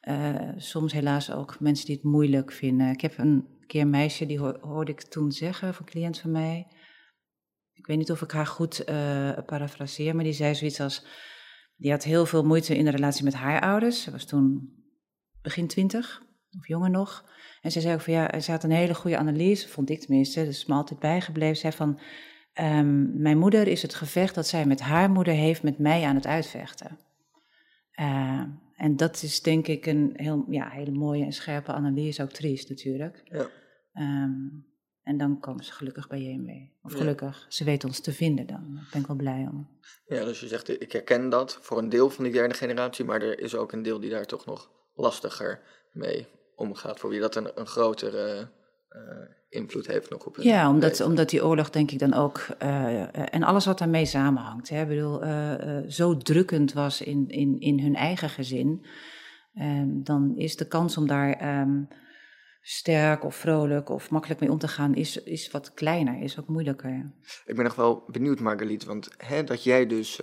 uh, 0.08 0.52
soms 0.56 0.92
helaas 0.92 1.32
ook 1.32 1.60
mensen 1.60 1.86
die 1.86 1.94
het 1.94 2.04
moeilijk 2.04 2.52
vinden. 2.52 2.90
Ik 2.90 3.00
heb 3.00 3.18
een 3.18 3.46
keer 3.66 3.80
een 3.80 3.90
meisje, 3.90 4.26
die 4.26 4.38
hoorde 4.38 4.92
ik 4.92 5.02
toen 5.02 5.32
zeggen, 5.32 5.74
van 5.74 5.84
een 5.86 5.92
cliënt 5.92 6.18
van 6.18 6.30
mij 6.30 6.66
ik 7.84 7.90
weet 7.90 7.98
niet 7.98 8.10
of 8.10 8.22
ik 8.22 8.30
haar 8.30 8.46
goed 8.46 8.88
uh, 8.88 9.30
parafraseer, 9.46 10.14
maar 10.14 10.24
die 10.24 10.32
zei 10.32 10.54
zoiets 10.54 10.80
als, 10.80 11.06
die 11.76 11.90
had 11.90 12.04
heel 12.04 12.26
veel 12.26 12.44
moeite 12.44 12.76
in 12.76 12.84
de 12.84 12.90
relatie 12.90 13.24
met 13.24 13.34
haar 13.34 13.60
ouders. 13.60 14.02
Ze 14.02 14.10
was 14.10 14.24
toen 14.24 14.72
begin 15.42 15.66
twintig, 15.66 16.22
of 16.58 16.68
jonger 16.68 16.90
nog. 16.90 17.24
En 17.60 17.70
ze 17.70 17.80
zei 17.80 17.94
ook 17.94 18.00
van 18.00 18.12
ja, 18.12 18.40
ze 18.40 18.50
had 18.50 18.64
een 18.64 18.70
hele 18.70 18.94
goede 18.94 19.18
analyse, 19.18 19.68
vond 19.68 19.90
ik 19.90 20.00
tenminste, 20.00 20.44
dus 20.44 20.56
is 20.56 20.66
me 20.66 20.74
altijd 20.74 21.00
bijgebleven. 21.00 21.56
Zei 21.56 21.72
van, 21.72 22.00
Ehm, 22.54 23.20
mijn 23.22 23.38
moeder 23.38 23.66
is 23.66 23.82
het 23.82 23.94
gevecht 23.94 24.34
dat 24.34 24.46
zij 24.46 24.66
met 24.66 24.80
haar 24.80 25.10
moeder 25.10 25.34
heeft 25.34 25.62
met 25.62 25.78
mij 25.78 26.04
aan 26.04 26.14
het 26.14 26.26
uitvechten. 26.26 26.98
Uh, 28.00 28.42
en 28.76 28.96
dat 28.96 29.22
is 29.22 29.42
denk 29.42 29.66
ik 29.66 29.86
een 29.86 30.12
heel, 30.16 30.44
ja, 30.48 30.68
hele 30.68 30.90
mooie 30.90 31.24
en 31.24 31.32
scherpe 31.32 31.72
analyse, 31.72 32.22
ook 32.22 32.32
triest 32.32 32.68
natuurlijk. 32.68 33.22
Ja. 33.24 33.46
Um, 34.24 34.66
en 35.04 35.18
dan 35.18 35.40
komen 35.40 35.64
ze 35.64 35.72
gelukkig 35.72 36.08
bij 36.08 36.20
JMW. 36.20 36.50
Of 36.82 36.92
gelukkig, 36.92 37.46
ze 37.48 37.64
weten 37.64 37.88
ons 37.88 38.00
te 38.00 38.12
vinden 38.12 38.46
dan. 38.46 38.74
Daar 38.74 38.88
ben 38.92 39.00
ik 39.00 39.06
wel 39.06 39.16
blij 39.16 39.48
om. 39.50 39.68
Ja, 40.06 40.24
dus 40.24 40.40
je 40.40 40.48
zegt, 40.48 40.80
ik 40.82 40.92
herken 40.92 41.28
dat 41.28 41.58
voor 41.60 41.78
een 41.78 41.88
deel 41.88 42.10
van 42.10 42.24
die 42.24 42.32
derde 42.32 42.54
generatie, 42.54 43.04
maar 43.04 43.22
er 43.22 43.40
is 43.40 43.54
ook 43.54 43.72
een 43.72 43.82
deel 43.82 44.00
die 44.00 44.10
daar 44.10 44.26
toch 44.26 44.46
nog 44.46 44.70
lastiger 44.94 45.60
mee 45.92 46.26
omgaat. 46.56 46.98
Voor 46.98 47.10
wie 47.10 47.20
dat 47.20 47.36
een, 47.36 47.50
een 47.54 47.66
grotere 47.66 48.48
uh, 48.90 49.00
invloed 49.48 49.86
heeft 49.86 50.10
nog 50.10 50.26
op 50.26 50.34
het 50.34 50.44
Ja, 50.44 50.70
omdat, 50.70 51.00
omdat 51.00 51.30
die 51.30 51.44
oorlog 51.44 51.70
denk 51.70 51.90
ik 51.90 51.98
dan 51.98 52.14
ook, 52.14 52.46
uh, 52.62 53.34
en 53.34 53.42
alles 53.42 53.64
wat 53.64 53.78
daarmee 53.78 54.06
samenhangt, 54.06 54.68
hè, 54.68 54.86
bedoel, 54.86 55.20
zo 55.90 56.16
drukkend 56.16 56.72
was 56.72 57.00
in, 57.00 57.28
in, 57.28 57.60
in 57.60 57.80
hun 57.80 57.94
eigen 57.94 58.28
gezin, 58.28 58.86
ehm, 59.54 59.88
dan 60.02 60.36
is 60.36 60.56
de 60.56 60.66
kans 60.66 60.96
om 60.96 61.06
daar 61.06 61.60
um, 61.60 61.88
sterk 62.66 63.24
of 63.24 63.36
vrolijk 63.36 63.88
of 63.88 64.10
makkelijk 64.10 64.40
mee 64.40 64.50
om 64.50 64.58
te 64.58 64.68
gaan, 64.68 64.94
is, 64.94 65.22
is 65.22 65.50
wat 65.50 65.74
kleiner, 65.74 66.22
is 66.22 66.34
wat 66.34 66.48
moeilijker. 66.48 67.12
Ik 67.44 67.54
ben 67.54 67.64
nog 67.64 67.74
wel 67.74 68.04
benieuwd, 68.06 68.40
Margaliet, 68.40 68.84
want 68.84 69.08
hè, 69.16 69.44
dat 69.44 69.64
jij 69.64 69.86
dus 69.86 70.20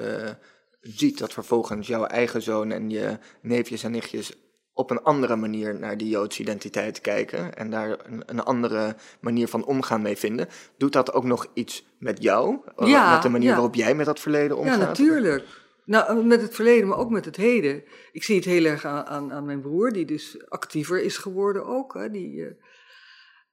ziet 0.81 1.17
dat 1.19 1.33
vervolgens 1.33 1.87
jouw 1.87 2.05
eigen 2.05 2.41
zoon 2.41 2.71
en 2.71 2.89
je 2.89 3.17
neefjes 3.41 3.83
en 3.83 3.91
nichtjes 3.91 4.33
op 4.73 4.91
een 4.91 5.03
andere 5.03 5.35
manier 5.35 5.79
naar 5.79 5.97
die 5.97 6.09
Joodse 6.09 6.41
identiteit 6.41 7.01
kijken 7.01 7.55
en 7.55 7.69
daar 7.69 8.05
een, 8.05 8.23
een, 8.25 8.43
andere 8.43 8.95
manier 9.19 9.47
van 9.47 9.65
omgaan 9.65 10.01
mee 10.01 10.17
vinden. 10.17 10.47
Doet 10.77 10.93
dat 10.93 11.13
ook 11.13 11.23
nog 11.23 11.47
iets 11.53 11.85
met 11.99 12.23
jou? 12.23 12.57
Ja, 12.77 13.13
met 13.13 13.21
de 13.21 13.29
manier 13.29 13.51
waarop 13.51 13.75
jij 13.75 13.95
met 13.95 14.05
dat 14.05 14.19
verleden 14.19 14.57
omgaat? 14.57 14.79
Ja, 14.79 14.85
natuurlijk. 14.85 15.60
Nou, 15.91 16.25
met 16.25 16.41
het 16.41 16.55
verleden, 16.55 16.87
maar 16.87 16.97
ook 16.97 17.09
met 17.09 17.25
het 17.25 17.35
heden. 17.35 17.83
Ik 18.11 18.23
zie 18.23 18.35
het 18.35 18.45
heel 18.45 18.65
erg 18.65 18.85
aan, 18.85 19.31
aan, 19.31 19.45
mijn 19.45 19.61
broer, 19.61 19.91
die 19.91 20.05
dus 20.05 20.49
actiever 20.49 21.03
is 21.03 21.17
geworden 21.17 21.65
ook. 21.65 21.93
Hè, 21.93 22.09
die 22.09 22.35
uh, 22.35 22.51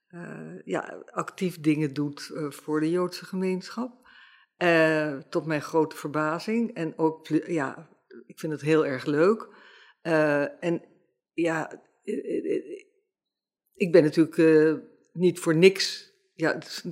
uh, 0.09 0.61
ja, 0.63 1.03
actief 1.05 1.59
dingen 1.59 1.93
doet 1.93 2.31
voor 2.49 2.79
de 2.79 2.89
Joodse 2.89 3.25
gemeenschap. 3.25 4.07
tot 5.29 5.45
mijn 5.45 5.61
grote 5.61 5.95
verbazing. 5.95 6.73
En 6.73 6.97
ook, 6.97 7.27
ja, 7.27 7.89
ik 8.25 8.39
vind 8.39 8.51
het 8.51 8.61
heel 8.61 8.85
erg 8.85 9.05
leuk. 9.05 9.47
en 10.59 10.83
ja, 11.33 11.71
eh, 12.03 12.17
eh, 12.17 12.55
eh, 12.55 12.85
ik 13.73 13.91
ben 13.91 14.03
natuurlijk 14.03 14.81
niet 15.13 15.39
voor 15.39 15.55
niks. 15.55 16.13
Ja, 16.33 16.53
het, 16.53 16.83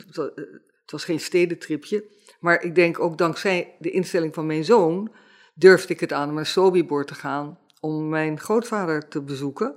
was 0.85 1.03
geen 1.03 1.19
stedentripje. 1.19 2.05
Maar 2.39 2.63
ik 2.63 2.75
denk 2.75 2.99
ook 2.99 3.17
dankzij 3.17 3.75
de 3.79 3.91
instelling 3.91 4.33
van 4.33 4.45
mijn 4.45 4.63
zoon 4.63 5.11
durfde 5.57 5.93
ik 5.93 5.99
het 5.99 6.13
aan 6.13 6.29
om 6.29 6.35
naar 6.35 6.45
Sobibor 6.45 7.05
te 7.05 7.15
gaan 7.15 7.59
om 7.79 8.09
mijn 8.09 8.39
grootvader 8.39 9.07
te 9.07 9.21
bezoeken. 9.21 9.75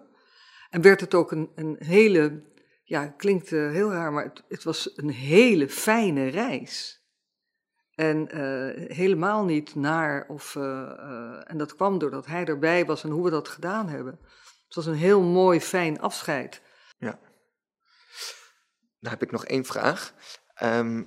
En 0.70 0.82
werd 0.82 1.00
het 1.00 1.14
ook 1.14 1.32
een, 1.32 1.50
een 1.54 1.76
hele, 1.78 2.42
ja, 2.84 3.06
klinkt 3.06 3.50
heel 3.50 3.90
raar, 3.90 4.12
maar 4.12 4.24
het, 4.24 4.42
het, 4.48 4.62
was 4.62 4.96
een 4.96 5.10
hele 5.10 5.68
fijne 5.68 6.28
reis. 6.28 7.04
En 7.94 8.28
helemaal 8.92 9.44
niet 9.44 9.74
naar, 9.74 10.26
of, 10.28 10.56
en 11.44 11.54
dat 11.56 11.74
kwam 11.74 11.98
doordat 11.98 12.26
hij 12.26 12.44
erbij 12.44 12.86
was 12.86 13.04
en 13.04 13.10
hoe 13.10 13.24
we 13.24 13.30
dat 13.30 13.48
gedaan 13.48 13.88
hebben. 13.88 14.18
Het 14.64 14.74
was 14.74 14.86
een 14.86 14.94
heel 14.94 15.22
mooi, 15.22 15.60
fijn 15.60 16.00
afscheid. 16.00 16.62
Ja. 16.98 17.18
Dan 19.00 19.10
heb 19.10 19.22
ik 19.22 19.30
nog 19.30 19.44
één 19.44 19.64
vraag. 19.64 20.14
Um, 20.62 21.04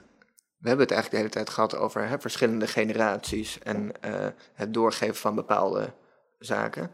we 0.63 0.69
hebben 0.69 0.88
het 0.88 0.95
eigenlijk 0.95 1.12
de 1.12 1.17
hele 1.17 1.45
tijd 1.45 1.56
gehad 1.56 1.76
over 1.76 2.21
verschillende 2.21 2.67
generaties 2.67 3.60
en 3.60 3.91
uh, 4.06 4.28
het 4.54 4.73
doorgeven 4.73 5.15
van 5.15 5.36
bepaalde 5.36 5.93
zaken. 6.39 6.91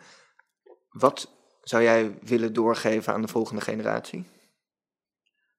Wat 0.89 1.29
zou 1.61 1.83
jij 1.83 2.17
willen 2.21 2.53
doorgeven 2.53 3.13
aan 3.13 3.21
de 3.21 3.27
volgende 3.27 3.61
generatie? 3.61 4.25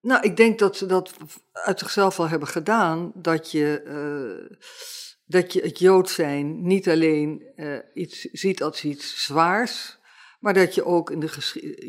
Nou, 0.01 0.23
ik 0.23 0.37
denk 0.37 0.59
dat 0.59 0.77
ze 0.77 0.87
dat 0.87 1.13
uit 1.53 1.79
zichzelf 1.79 2.19
al 2.19 2.29
hebben 2.29 2.49
gedaan. 2.49 3.13
Dat 3.15 3.51
je, 3.51 3.83
uh, 3.87 4.57
dat 5.25 5.53
je 5.53 5.61
het 5.61 5.79
Jood 5.79 6.11
zijn 6.11 6.67
niet 6.67 6.89
alleen 6.89 7.53
uh, 7.57 7.79
iets 7.95 8.21
ziet 8.21 8.63
als 8.63 8.85
iets 8.85 9.25
zwaars, 9.25 9.99
maar 10.41 10.55
dat 10.55 10.75
je 10.75 10.85
ook 10.85 11.11
in 11.11 11.21
de 11.21 11.31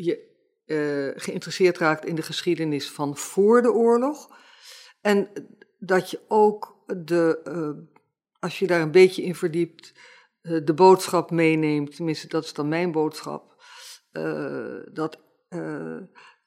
je, 0.03 0.29
geïnteresseerd 1.15 1.77
raakt 1.77 2.05
in 2.05 2.15
de 2.15 2.21
geschiedenis 2.21 2.89
van 2.89 3.17
voor 3.17 3.61
de 3.61 3.71
oorlog. 3.71 4.39
En 5.01 5.29
dat 5.83 6.09
je 6.09 6.19
ook 6.27 6.83
de, 6.85 7.41
uh, 7.47 7.85
als 8.39 8.59
je 8.59 8.67
daar 8.67 8.81
een 8.81 8.91
beetje 8.91 9.23
in 9.23 9.35
verdiept, 9.35 9.93
uh, 10.41 10.65
de 10.65 10.73
boodschap 10.73 11.31
meeneemt, 11.31 11.95
tenminste 11.95 12.27
dat 12.27 12.43
is 12.43 12.53
dan 12.53 12.67
mijn 12.67 12.91
boodschap, 12.91 13.49
dat, 14.91 15.19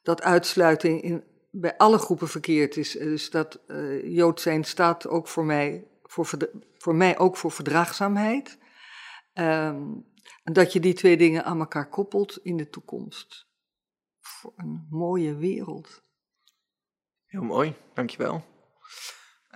dat 0.02 0.22
uitsluiting 0.22 1.02
in, 1.02 1.24
bij 1.50 1.76
alle 1.76 1.98
groepen 1.98 2.28
verkeerd 2.28 2.76
is. 2.76 2.92
Dus 2.92 3.30
dat 3.30 3.60
Jood 4.02 4.40
zijn 4.40 4.64
staat 4.64 5.06
ook 5.06 5.28
voor 5.28 5.44
mij, 5.44 5.86
voor, 6.02 6.30
voor 6.78 6.94
mij 6.94 7.18
ook 7.18 7.36
voor 7.36 7.50
verdraagzaamheid. 7.50 8.58
Um, 9.34 10.12
dat 10.44 10.72
je 10.72 10.80
die 10.80 10.94
twee 10.94 11.16
dingen 11.16 11.44
aan 11.44 11.60
elkaar 11.60 11.88
koppelt 11.88 12.38
in 12.42 12.56
de 12.56 12.70
toekomst. 12.70 13.46
Voor 14.20 14.52
een 14.56 14.86
mooie 14.90 15.36
wereld. 15.36 16.02
Heel 17.26 17.42
mooi, 17.42 17.74
dankjewel. 17.94 18.44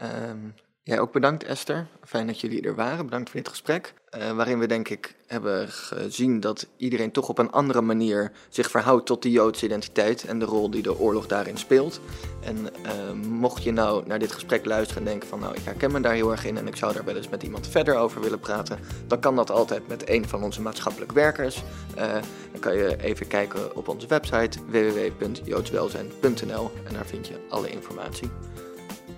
Um, 0.02 0.54
Jij 0.88 1.00
ook 1.00 1.12
bedankt, 1.12 1.44
Esther. 1.44 1.87
Fijn 2.04 2.26
dat 2.26 2.40
jullie 2.40 2.62
er 2.62 2.74
waren. 2.74 3.04
Bedankt 3.04 3.30
voor 3.30 3.40
dit 3.40 3.48
gesprek. 3.48 3.94
Uh, 4.18 4.32
waarin 4.32 4.58
we, 4.58 4.66
denk 4.66 4.88
ik, 4.88 5.14
hebben 5.26 5.68
gezien 5.68 6.40
dat 6.40 6.66
iedereen 6.76 7.12
toch 7.12 7.28
op 7.28 7.38
een 7.38 7.50
andere 7.50 7.80
manier 7.80 8.32
zich 8.48 8.70
verhoudt 8.70 9.06
tot 9.06 9.22
de 9.22 9.30
Joodse 9.30 9.64
identiteit 9.64 10.24
en 10.24 10.38
de 10.38 10.44
rol 10.44 10.70
die 10.70 10.82
de 10.82 10.98
oorlog 10.98 11.26
daarin 11.26 11.56
speelt. 11.56 12.00
En 12.40 12.56
uh, 12.58 13.12
mocht 13.28 13.62
je 13.62 13.72
nou 13.72 14.06
naar 14.06 14.18
dit 14.18 14.32
gesprek 14.32 14.64
luisteren 14.64 15.02
en 15.02 15.08
denken 15.08 15.28
van, 15.28 15.38
nou, 15.38 15.54
ik 15.54 15.64
herken 15.64 15.92
me 15.92 16.00
daar 16.00 16.14
heel 16.14 16.30
erg 16.30 16.44
in 16.44 16.56
en 16.56 16.66
ik 16.66 16.76
zou 16.76 16.92
daar 16.92 17.04
wel 17.04 17.16
eens 17.16 17.28
met 17.28 17.42
iemand 17.42 17.66
verder 17.66 17.96
over 17.96 18.20
willen 18.20 18.40
praten, 18.40 18.78
dan 19.06 19.20
kan 19.20 19.37
dat 19.37 19.50
altijd 19.50 19.88
met 19.88 20.08
een 20.08 20.28
van 20.28 20.42
onze 20.42 20.61
maatschappelijk 20.61 21.12
werkers. 21.12 21.62
Uh, 21.98 22.12
dan 22.52 22.61
kan 22.61 22.76
je 22.76 23.02
even 23.02 23.26
kijken 23.26 23.76
op 23.76 23.88
onze 23.88 24.06
website 24.06 24.58
www.joodswelzijn.nl 24.66 26.70
en 26.84 26.92
daar 26.92 27.06
vind 27.06 27.26
je 27.26 27.46
alle 27.48 27.70
informatie. 27.70 28.30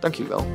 Dank 0.00 0.14
jullie 0.14 0.32
wel. 0.32 0.46